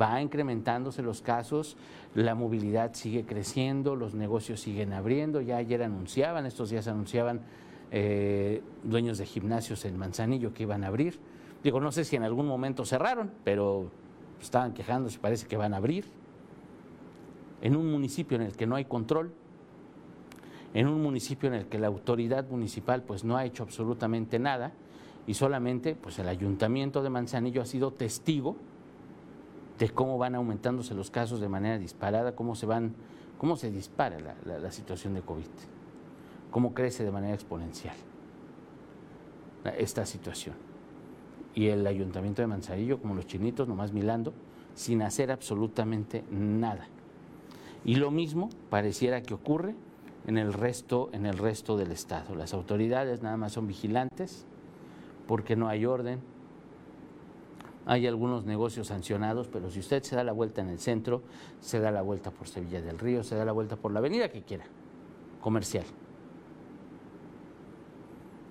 va 0.00 0.20
incrementándose 0.20 1.02
los 1.02 1.22
casos, 1.22 1.76
la 2.14 2.34
movilidad 2.34 2.94
sigue 2.94 3.24
creciendo, 3.24 3.96
los 3.96 4.14
negocios 4.14 4.60
siguen 4.60 4.92
abriendo, 4.92 5.40
ya 5.40 5.56
ayer 5.56 5.82
anunciaban, 5.82 6.46
estos 6.46 6.70
días 6.70 6.88
anunciaban 6.88 7.40
eh, 7.90 8.62
dueños 8.82 9.18
de 9.18 9.26
gimnasios 9.26 9.84
en 9.84 9.98
Manzanillo 9.98 10.54
que 10.54 10.62
iban 10.62 10.84
a 10.84 10.88
abrir. 10.88 11.18
Digo, 11.62 11.80
no 11.80 11.92
sé 11.92 12.04
si 12.04 12.16
en 12.16 12.22
algún 12.22 12.46
momento 12.46 12.84
cerraron, 12.84 13.30
pero 13.44 13.90
estaban 14.40 14.72
quejándose, 14.72 15.18
parece 15.18 15.46
que 15.46 15.56
van 15.56 15.74
a 15.74 15.76
abrir. 15.76 16.06
En 17.60 17.76
un 17.76 17.90
municipio 17.90 18.36
en 18.36 18.42
el 18.42 18.56
que 18.56 18.66
no 18.66 18.74
hay 18.74 18.86
control, 18.86 19.32
en 20.74 20.88
un 20.88 21.02
municipio 21.02 21.48
en 21.48 21.54
el 21.54 21.66
que 21.66 21.78
la 21.78 21.86
autoridad 21.86 22.48
municipal 22.48 23.02
pues 23.02 23.24
no 23.24 23.36
ha 23.36 23.44
hecho 23.44 23.62
absolutamente 23.62 24.38
nada 24.38 24.72
y 25.26 25.34
solamente 25.34 25.94
pues 25.94 26.18
el 26.18 26.28
ayuntamiento 26.28 27.02
de 27.02 27.10
Manzanillo 27.10 27.62
ha 27.62 27.66
sido 27.66 27.92
testigo 27.92 28.56
de 29.82 29.90
cómo 29.90 30.16
van 30.16 30.36
aumentándose 30.36 30.94
los 30.94 31.10
casos 31.10 31.40
de 31.40 31.48
manera 31.48 31.76
disparada, 31.76 32.36
cómo 32.36 32.54
se 32.54 32.66
van, 32.66 32.94
cómo 33.36 33.56
se 33.56 33.68
dispara 33.72 34.16
la, 34.44 34.70
situación 34.70 35.14
de 35.14 35.22
COVID, 35.22 35.48
cómo 36.52 36.72
crece 36.72 37.02
de 37.02 37.10
manera 37.10 37.34
exponencial 37.34 37.96
esta 39.76 40.06
situación. 40.06 40.54
Y 41.56 41.66
el 41.66 41.84
ayuntamiento 41.84 42.42
de 42.42 42.46
Manzanillo, 42.46 43.00
como 43.00 43.16
los 43.16 43.26
chinitos, 43.26 43.66
nomás 43.66 43.92
milando, 43.92 44.32
sin 44.76 45.02
hacer 45.02 45.32
absolutamente 45.32 46.22
nada. 46.30 46.86
Y 47.84 47.96
lo 47.96 48.12
mismo 48.12 48.50
pareciera 48.70 49.20
que 49.20 49.34
ocurre 49.34 49.74
en 50.28 50.38
el 50.38 50.52
resto, 50.52 51.10
en 51.12 51.26
el 51.26 51.38
resto 51.38 51.76
del 51.76 51.90
Estado. 51.90 52.36
Las 52.36 52.54
autoridades 52.54 53.20
nada 53.20 53.36
más 53.36 53.50
son 53.50 53.66
vigilantes 53.66 54.46
porque 55.26 55.56
no 55.56 55.66
hay 55.66 55.86
orden, 55.86 56.20
hay 57.86 58.06
algunos 58.06 58.44
negocios 58.44 58.88
sancionados, 58.88 59.48
pero 59.48 59.70
si 59.70 59.80
usted 59.80 60.02
se 60.02 60.14
da 60.14 60.24
la 60.24 60.32
vuelta 60.32 60.60
en 60.60 60.68
el 60.68 60.78
centro, 60.78 61.22
se 61.60 61.80
da 61.80 61.90
la 61.90 62.02
vuelta 62.02 62.30
por 62.30 62.48
Sevilla 62.48 62.80
del 62.80 62.98
Río, 62.98 63.22
se 63.22 63.34
da 63.34 63.44
la 63.44 63.52
vuelta 63.52 63.76
por 63.76 63.92
la 63.92 63.98
avenida 63.98 64.30
que 64.30 64.42
quiera, 64.42 64.64
comercial. 65.40 65.84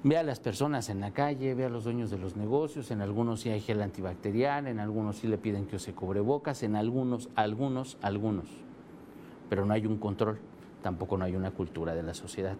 Ve 0.04 0.18
a 0.18 0.24
las 0.24 0.40
personas 0.40 0.90
en 0.90 1.00
la 1.00 1.12
calle, 1.12 1.54
ve 1.54 1.66
a 1.66 1.70
los 1.70 1.84
dueños 1.84 2.10
de 2.10 2.18
los 2.18 2.36
negocios, 2.36 2.90
en 2.90 3.02
algunos 3.02 3.42
sí 3.42 3.50
hay 3.50 3.62
gel 3.62 3.82
antibacterial, 3.82 4.68
en 4.68 4.80
algunos 4.80 5.18
sí 5.18 5.28
le 5.28 5.38
piden 5.38 5.68
que 5.68 5.76
use 5.76 5.94
cubrebocas, 5.94 6.64
en 6.64 6.76
algunos, 6.76 7.30
algunos, 7.36 7.98
algunos. 8.02 8.48
Pero 9.48 9.66
no 9.66 9.74
hay 9.74 9.86
un 9.86 9.98
control, 9.98 10.40
tampoco 10.82 11.18
no 11.18 11.26
hay 11.26 11.36
una 11.36 11.52
cultura 11.52 11.94
de 11.94 12.02
la 12.02 12.16
sociedad. 12.16 12.58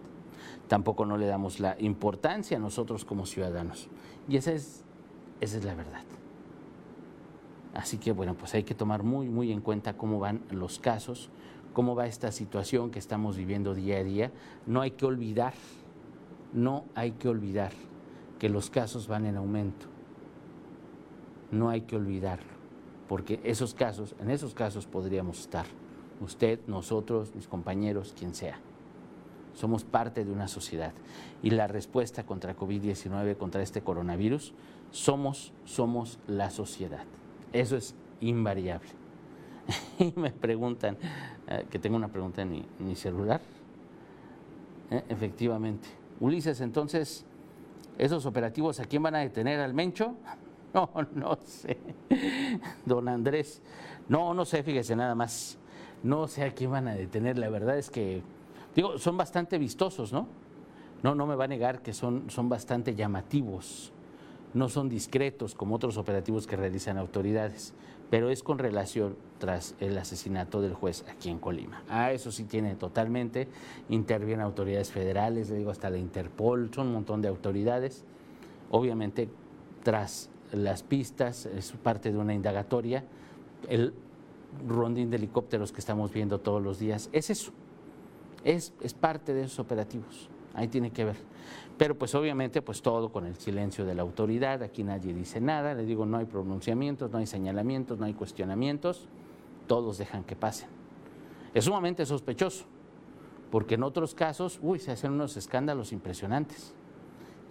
Tampoco 0.68 1.04
no 1.04 1.16
le 1.16 1.26
damos 1.26 1.58
la 1.58 1.76
importancia 1.80 2.56
a 2.56 2.60
nosotros 2.60 3.04
como 3.04 3.26
ciudadanos. 3.26 3.88
Y 4.28 4.36
esa 4.36 4.52
es, 4.52 4.84
esa 5.40 5.58
es 5.58 5.64
la 5.64 5.74
verdad. 5.74 6.04
Así 7.74 7.98
que 7.98 8.12
bueno, 8.12 8.34
pues 8.34 8.54
hay 8.54 8.64
que 8.64 8.74
tomar 8.74 9.02
muy, 9.02 9.28
muy 9.28 9.50
en 9.50 9.60
cuenta 9.60 9.96
cómo 9.96 10.18
van 10.18 10.42
los 10.50 10.78
casos, 10.78 11.30
cómo 11.72 11.94
va 11.94 12.06
esta 12.06 12.30
situación 12.30 12.90
que 12.90 12.98
estamos 12.98 13.36
viviendo 13.36 13.74
día 13.74 13.98
a 13.98 14.04
día. 14.04 14.32
No 14.66 14.82
hay 14.82 14.92
que 14.92 15.06
olvidar, 15.06 15.54
no 16.52 16.84
hay 16.94 17.12
que 17.12 17.28
olvidar 17.28 17.72
que 18.38 18.48
los 18.48 18.70
casos 18.70 19.08
van 19.08 19.24
en 19.26 19.36
aumento. 19.36 19.86
No 21.50 21.68
hay 21.68 21.82
que 21.82 21.96
olvidarlo, 21.96 22.50
porque 23.08 23.40
esos 23.44 23.74
casos, 23.74 24.14
en 24.18 24.30
esos 24.30 24.54
casos 24.54 24.86
podríamos 24.86 25.40
estar. 25.40 25.66
Usted, 26.20 26.60
nosotros, 26.66 27.34
mis 27.34 27.46
compañeros, 27.46 28.14
quien 28.18 28.34
sea. 28.34 28.58
Somos 29.54 29.84
parte 29.84 30.24
de 30.24 30.32
una 30.32 30.48
sociedad. 30.48 30.92
Y 31.42 31.50
la 31.50 31.66
respuesta 31.66 32.24
contra 32.24 32.56
COVID-19, 32.56 33.36
contra 33.36 33.60
este 33.60 33.82
coronavirus, 33.82 34.54
somos, 34.90 35.52
somos 35.64 36.18
la 36.26 36.50
sociedad. 36.50 37.04
Eso 37.52 37.76
es 37.76 37.94
invariable. 38.20 38.88
y 39.98 40.12
me 40.16 40.30
preguntan, 40.30 40.96
eh, 41.48 41.66
que 41.70 41.78
tengo 41.78 41.96
una 41.96 42.08
pregunta 42.08 42.42
en 42.42 42.64
mi, 42.78 42.96
celular. 42.96 43.40
Eh, 44.90 45.04
efectivamente. 45.08 45.88
Ulises, 46.20 46.60
entonces, 46.60 47.24
¿esos 47.98 48.26
operativos 48.26 48.80
a 48.80 48.84
quién 48.84 49.02
van 49.02 49.14
a 49.14 49.18
detener? 49.18 49.60
¿Al 49.60 49.74
Mencho? 49.74 50.14
No, 50.74 50.88
no 51.14 51.36
sé. 51.44 51.76
Don 52.86 53.06
Andrés, 53.06 53.60
no, 54.08 54.32
no 54.32 54.46
sé, 54.46 54.62
fíjese 54.62 54.96
nada 54.96 55.14
más. 55.14 55.58
No 56.02 56.26
sé 56.26 56.44
a 56.44 56.54
quién 56.54 56.70
van 56.70 56.88
a 56.88 56.94
detener. 56.94 57.36
La 57.36 57.50
verdad 57.50 57.76
es 57.76 57.90
que, 57.90 58.22
digo, 58.74 58.96
son 58.96 59.18
bastante 59.18 59.58
vistosos, 59.58 60.14
¿no? 60.14 60.28
No, 61.02 61.14
no 61.14 61.26
me 61.26 61.34
va 61.34 61.44
a 61.44 61.48
negar 61.48 61.82
que 61.82 61.92
son, 61.92 62.30
son 62.30 62.48
bastante 62.48 62.94
llamativos 62.94 63.92
no 64.54 64.68
son 64.68 64.88
discretos 64.88 65.54
como 65.54 65.76
otros 65.76 65.96
operativos 65.96 66.46
que 66.46 66.56
realizan 66.56 66.98
autoridades, 66.98 67.74
pero 68.10 68.28
es 68.28 68.42
con 68.42 68.58
relación 68.58 69.16
tras 69.38 69.74
el 69.80 69.96
asesinato 69.96 70.60
del 70.60 70.74
juez 70.74 71.04
aquí 71.08 71.30
en 71.30 71.38
Colima. 71.38 71.82
Ah, 71.88 72.12
eso 72.12 72.30
sí 72.30 72.44
tiene 72.44 72.74
totalmente, 72.74 73.48
intervienen 73.88 74.44
autoridades 74.44 74.90
federales, 74.90 75.48
le 75.48 75.56
digo 75.56 75.70
hasta 75.70 75.88
la 75.88 75.96
Interpol, 75.96 76.70
son 76.74 76.88
un 76.88 76.92
montón 76.92 77.22
de 77.22 77.28
autoridades. 77.28 78.04
Obviamente, 78.70 79.28
tras 79.82 80.30
las 80.52 80.82
pistas, 80.82 81.46
es 81.46 81.72
parte 81.72 82.12
de 82.12 82.18
una 82.18 82.34
indagatoria, 82.34 83.04
el 83.68 83.94
rondín 84.68 85.10
de 85.10 85.16
helicópteros 85.16 85.72
que 85.72 85.80
estamos 85.80 86.12
viendo 86.12 86.40
todos 86.40 86.62
los 86.62 86.78
días, 86.78 87.08
es 87.12 87.30
eso, 87.30 87.52
es, 88.44 88.74
es 88.82 88.92
parte 88.92 89.32
de 89.32 89.44
esos 89.44 89.58
operativos, 89.58 90.28
ahí 90.54 90.68
tiene 90.68 90.90
que 90.90 91.04
ver. 91.04 91.16
Pero 91.78 91.98
pues 91.98 92.14
obviamente 92.14 92.62
pues 92.62 92.82
todo 92.82 93.10
con 93.10 93.26
el 93.26 93.36
silencio 93.36 93.84
de 93.84 93.94
la 93.94 94.02
autoridad, 94.02 94.62
aquí 94.62 94.84
nadie 94.84 95.14
dice 95.14 95.40
nada, 95.40 95.74
le 95.74 95.84
digo 95.84 96.06
no 96.06 96.18
hay 96.18 96.26
pronunciamientos, 96.26 97.10
no 97.10 97.18
hay 97.18 97.26
señalamientos, 97.26 97.98
no 97.98 98.06
hay 98.06 98.14
cuestionamientos, 98.14 99.08
todos 99.66 99.98
dejan 99.98 100.24
que 100.24 100.36
pasen. 100.36 100.68
Es 101.54 101.64
sumamente 101.64 102.06
sospechoso, 102.06 102.64
porque 103.50 103.74
en 103.74 103.82
otros 103.82 104.14
casos, 104.14 104.58
uy, 104.62 104.78
se 104.78 104.92
hacen 104.92 105.12
unos 105.12 105.36
escándalos 105.36 105.92
impresionantes. 105.92 106.74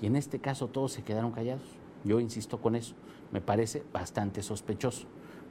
Y 0.01 0.07
en 0.07 0.15
este 0.15 0.39
caso 0.39 0.67
todos 0.67 0.93
se 0.93 1.03
quedaron 1.03 1.31
callados. 1.31 1.67
Yo 2.03 2.19
insisto 2.19 2.59
con 2.59 2.75
eso, 2.75 2.95
me 3.31 3.41
parece 3.41 3.83
bastante 3.93 4.41
sospechoso. 4.41 5.05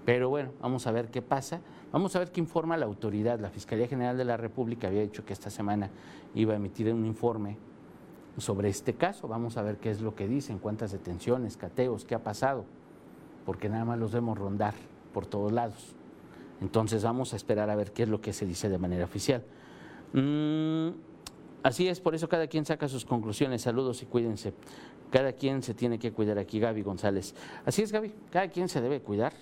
Pero 0.05 0.29
bueno, 0.29 0.53
vamos 0.61 0.87
a 0.87 0.93
ver 0.93 1.11
qué 1.11 1.23
pasa. 1.23 1.61
Vamos 1.93 2.15
a 2.17 2.21
ver 2.21 2.31
qué 2.31 2.41
informa 2.41 2.77
la 2.77 2.87
autoridad. 2.87 3.39
La 3.41 3.51
Fiscalía 3.51 3.87
General 3.87 4.17
de 4.17 4.25
la 4.25 4.37
República 4.37 4.89
había 4.89 5.03
dicho 5.03 5.25
que 5.25 5.33
esta 5.33 5.51
semana 5.51 5.91
iba 6.35 6.53
a 6.53 6.57
emitir 6.57 6.93
un 6.93 7.05
informe 7.05 7.59
sobre 8.39 8.69
este 8.69 8.95
caso. 8.95 9.29
Vamos 9.29 9.57
a 9.57 9.63
ver 9.63 9.79
qué 9.79 9.91
es 9.91 10.01
lo 10.01 10.15
que 10.15 10.27
dicen, 10.27 10.59
cuántas 10.59 10.93
detenciones, 10.93 11.57
cateos, 11.57 12.05
qué 12.05 12.15
ha 12.15 12.23
pasado, 12.23 12.65
porque 13.45 13.69
nada 13.69 13.85
más 13.85 13.99
los 13.99 14.13
vemos 14.13 14.39
rondar 14.39 14.75
por 15.13 15.27
todos 15.27 15.53
lados. 15.53 15.95
Entonces 16.61 17.03
vamos 17.03 17.33
a 17.33 17.37
esperar 17.37 17.71
a 17.71 17.75
ver 17.75 17.93
qué 17.93 18.05
es 18.05 18.09
lo 18.09 18.21
que 18.21 18.33
se 18.33 18.47
dice 18.47 18.69
de 18.69 18.79
manera 18.79 19.05
oficial. 19.05 19.43
Mm, 20.13 20.91
así 21.63 21.89
es, 21.89 22.01
por 22.01 22.15
eso 22.15 22.29
cada 22.29 22.47
quien 22.47 22.65
saca 22.65 22.89
sus 22.89 23.05
conclusiones. 23.05 23.63
Saludos 23.63 24.03
y 24.03 24.07
cuídense. 24.07 24.53
Cada 25.11 25.33
quien 25.33 25.63
se 25.63 25.75
tiene 25.75 25.99
que 25.99 26.13
cuidar 26.13 26.39
aquí, 26.39 26.61
Gaby 26.61 26.83
González. 26.83 27.35
Así 27.65 27.83
es, 27.83 27.91
Gaby, 27.91 28.13
cada 28.31 28.49
quien 28.49 28.69
se 28.69 28.81
debe 28.81 29.01
cuidar. 29.01 29.33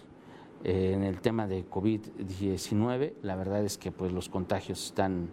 Eh, 0.64 0.92
en 0.92 1.04
el 1.04 1.20
tema 1.20 1.46
de 1.46 1.68
COVID-19, 1.68 3.14
la 3.22 3.36
verdad 3.36 3.64
es 3.64 3.78
que 3.78 3.92
pues, 3.92 4.12
los 4.12 4.28
contagios 4.28 4.86
están 4.86 5.30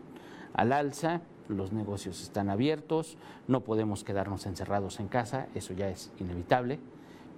al 0.53 0.71
alza, 0.71 1.21
los 1.49 1.73
negocios 1.73 2.21
están 2.21 2.49
abiertos, 2.49 3.17
no 3.47 3.61
podemos 3.61 4.03
quedarnos 4.03 4.45
encerrados 4.45 4.99
en 4.99 5.07
casa, 5.07 5.47
eso 5.55 5.73
ya 5.73 5.89
es 5.89 6.11
inevitable, 6.19 6.79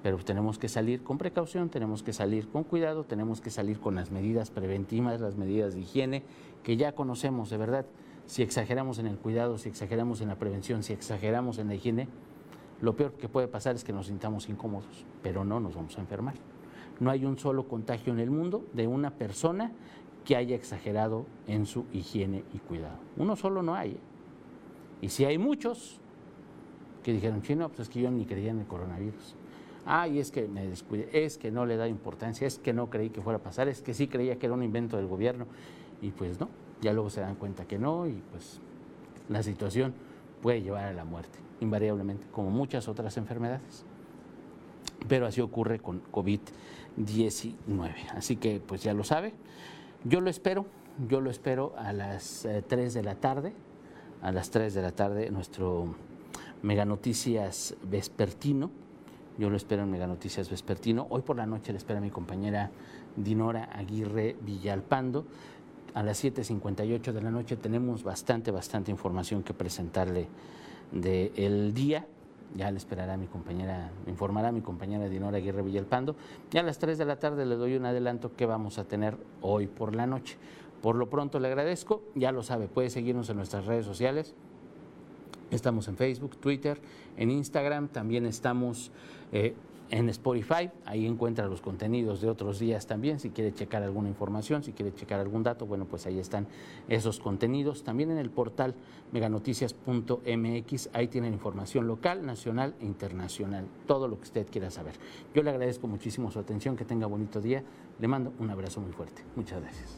pero 0.03 0.17
tenemos 0.17 0.59
que 0.59 0.69
salir 0.69 1.03
con 1.03 1.17
precaución, 1.17 1.69
tenemos 1.69 2.03
que 2.03 2.13
salir 2.13 2.49
con 2.49 2.63
cuidado, 2.63 3.05
tenemos 3.05 3.41
que 3.41 3.49
salir 3.49 3.79
con 3.79 3.95
las 3.95 4.11
medidas 4.11 4.51
preventivas, 4.51 5.19
las 5.21 5.35
medidas 5.35 5.73
de 5.73 5.81
higiene 5.81 6.23
que 6.63 6.77
ya 6.77 6.93
conocemos 6.93 7.49
de 7.49 7.57
verdad. 7.57 7.85
Si 8.25 8.43
exageramos 8.43 8.99
en 8.99 9.07
el 9.07 9.17
cuidado, 9.17 9.57
si 9.57 9.69
exageramos 9.69 10.21
en 10.21 10.27
la 10.27 10.35
prevención, 10.35 10.83
si 10.83 10.93
exageramos 10.93 11.57
en 11.57 11.67
la 11.67 11.75
higiene, 11.75 12.09
lo 12.81 12.95
peor 12.95 13.13
que 13.13 13.29
puede 13.29 13.47
pasar 13.47 13.75
es 13.75 13.83
que 13.83 13.93
nos 13.93 14.07
sintamos 14.07 14.49
incómodos, 14.49 15.05
pero 15.23 15.43
no 15.43 15.59
nos 15.59 15.75
vamos 15.75 15.97
a 15.97 16.01
enfermar. 16.01 16.35
No 16.99 17.11
hay 17.11 17.25
un 17.25 17.37
solo 17.37 17.67
contagio 17.67 18.13
en 18.13 18.19
el 18.19 18.31
mundo 18.31 18.65
de 18.73 18.87
una 18.87 19.11
persona 19.11 19.71
que 20.25 20.35
haya 20.35 20.55
exagerado 20.55 21.25
en 21.47 21.65
su 21.65 21.85
higiene 21.93 22.43
y 22.53 22.57
cuidado. 22.57 22.97
Uno 23.15 23.35
solo 23.35 23.63
no 23.63 23.75
hay. 23.75 23.91
¿eh? 23.91 23.99
Y 25.01 25.09
si 25.09 25.25
hay 25.25 25.37
muchos 25.37 25.99
que 27.03 27.13
dijeron, 27.13 27.41
chino, 27.41 27.69
pues 27.69 27.81
es 27.81 27.89
que 27.89 28.01
yo 28.01 28.11
ni 28.11 28.25
creía 28.25 28.51
en 28.51 28.59
el 28.59 28.65
coronavirus. 28.65 29.35
Ay, 29.85 30.19
es 30.19 30.31
que 30.31 30.47
me 30.49 30.67
descuidé, 30.67 31.07
es 31.25 31.37
que 31.37 31.49
no 31.49 31.65
le 31.65 31.77
da 31.77 31.87
importancia, 31.87 32.45
es 32.45 32.59
que 32.59 32.73
no 32.73 32.89
creí 32.89 33.09
que 33.09 33.21
fuera 33.21 33.39
a 33.39 33.41
pasar, 33.41 33.69
es 33.69 33.81
que 33.81 33.93
sí 33.93 34.09
creía 34.09 34.37
que 34.37 34.47
era 34.47 34.55
un 34.55 34.63
invento 34.63 34.97
del 34.97 35.07
gobierno. 35.07 35.45
Y 36.01 36.11
pues 36.11 36.41
no, 36.41 36.49
ya 36.81 36.91
luego 36.91 37.09
se 37.09 37.21
dan 37.21 37.35
cuenta 37.35 37.65
que 37.65 37.79
no 37.79 38.05
y 38.05 38.21
pues 38.31 38.59
la 39.29 39.43
situación 39.43 39.93
puede 40.41 40.61
llevar 40.61 40.85
a 40.85 40.93
la 40.93 41.05
muerte, 41.05 41.39
invariablemente, 41.61 42.27
como 42.33 42.49
muchas 42.49 42.89
otras 42.89 43.15
enfermedades. 43.15 43.85
Pero 45.07 45.25
así 45.25 45.39
ocurre 45.39 45.79
con 45.79 46.01
COVID-19. 46.97 47.91
Así 48.15 48.35
que 48.35 48.59
pues 48.59 48.83
ya 48.83 48.93
lo 48.93 49.03
sabe. 49.03 49.33
Yo 50.03 50.21
lo 50.21 50.29
espero, 50.29 50.65
yo 51.07 51.21
lo 51.21 51.29
espero 51.29 51.73
a 51.77 51.93
las 51.93 52.47
3 52.67 52.95
eh, 52.95 52.99
de 52.99 53.03
la 53.03 53.15
tarde, 53.15 53.53
a 54.21 54.31
las 54.31 54.49
3 54.49 54.73
de 54.73 54.81
la 54.81 54.91
tarde, 54.91 55.29
nuestro 55.31 55.95
Mega 56.61 56.85
Noticias 56.85 57.75
Vespertino. 57.83 58.71
Yo 59.37 59.49
lo 59.49 59.57
espero 59.57 59.83
en 59.83 59.91
Mega 59.91 60.07
Noticias 60.07 60.49
Vespertino. 60.49 61.07
Hoy 61.09 61.21
por 61.21 61.37
la 61.37 61.45
noche 61.45 61.71
le 61.71 61.77
espera 61.77 62.01
mi 62.01 62.09
compañera 62.09 62.71
Dinora 63.15 63.69
Aguirre 63.73 64.35
Villalpando. 64.41 65.25
A 65.93 66.03
las 66.03 66.23
7.58 66.23 67.11
de 67.11 67.21
la 67.21 67.31
noche 67.31 67.55
tenemos 67.55 68.03
bastante, 68.03 68.51
bastante 68.51 68.91
información 68.91 69.43
que 69.43 69.53
presentarle 69.53 70.27
del 70.91 71.73
día 71.73 72.07
ya 72.55 72.71
le 72.71 72.77
esperará 72.77 73.17
mi 73.17 73.27
compañera, 73.27 73.91
informará 74.07 74.51
mi 74.51 74.61
compañera 74.61 75.09
Dinora 75.09 75.37
Aguirre 75.37 75.61
Villalpando. 75.61 76.15
Y 76.51 76.57
a 76.57 76.63
las 76.63 76.79
3 76.79 76.97
de 76.97 77.05
la 77.05 77.17
tarde 77.17 77.45
le 77.45 77.55
doy 77.55 77.75
un 77.75 77.85
adelanto 77.85 78.35
que 78.35 78.45
vamos 78.45 78.77
a 78.79 78.85
tener 78.85 79.17
hoy 79.41 79.67
por 79.67 79.95
la 79.95 80.07
noche. 80.07 80.37
Por 80.81 80.95
lo 80.95 81.09
pronto 81.09 81.39
le 81.39 81.47
agradezco, 81.47 82.03
ya 82.15 82.31
lo 82.31 82.43
sabe, 82.43 82.67
puede 82.67 82.89
seguirnos 82.89 83.29
en 83.29 83.37
nuestras 83.37 83.65
redes 83.65 83.85
sociales. 83.85 84.35
Estamos 85.49 85.87
en 85.87 85.97
Facebook, 85.97 86.37
Twitter, 86.37 86.79
en 87.15 87.31
Instagram, 87.31 87.87
también 87.87 88.25
estamos 88.25 88.91
eh, 89.31 89.55
en 89.89 90.09
Spotify, 90.09 90.69
ahí 90.85 91.05
encuentra 91.05 91.47
los 91.47 91.61
contenidos 91.61 92.21
de 92.21 92.29
otros 92.29 92.59
días 92.59 92.87
también, 92.87 93.19
si 93.19 93.29
quiere 93.29 93.53
checar 93.53 93.83
alguna 93.83 94.09
información, 94.09 94.63
si 94.63 94.73
quiere 94.73 94.93
checar 94.93 95.19
algún 95.19 95.43
dato, 95.43 95.65
bueno, 95.65 95.85
pues 95.85 96.05
ahí 96.05 96.19
están 96.19 96.47
esos 96.87 97.19
contenidos. 97.19 97.83
También 97.83 98.11
en 98.11 98.17
el 98.17 98.29
portal 98.29 98.75
meganoticias.mx, 99.11 100.89
ahí 100.93 101.07
tienen 101.07 101.33
información 101.33 101.87
local, 101.87 102.25
nacional 102.25 102.75
e 102.79 102.85
internacional, 102.85 103.67
todo 103.85 104.07
lo 104.07 104.17
que 104.17 104.23
usted 104.23 104.47
quiera 104.49 104.69
saber. 104.71 104.95
Yo 105.33 105.43
le 105.43 105.49
agradezco 105.49 105.87
muchísimo 105.87 106.31
su 106.31 106.39
atención, 106.39 106.75
que 106.75 106.85
tenga 106.85 107.07
bonito 107.07 107.41
día, 107.41 107.63
le 107.99 108.07
mando 108.07 108.33
un 108.39 108.49
abrazo 108.49 108.81
muy 108.81 108.91
fuerte. 108.91 109.23
Muchas 109.35 109.61
gracias. 109.61 109.97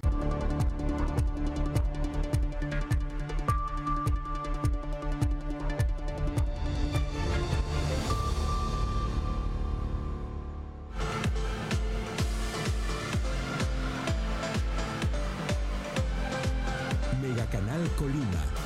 Colima. 18.00 18.59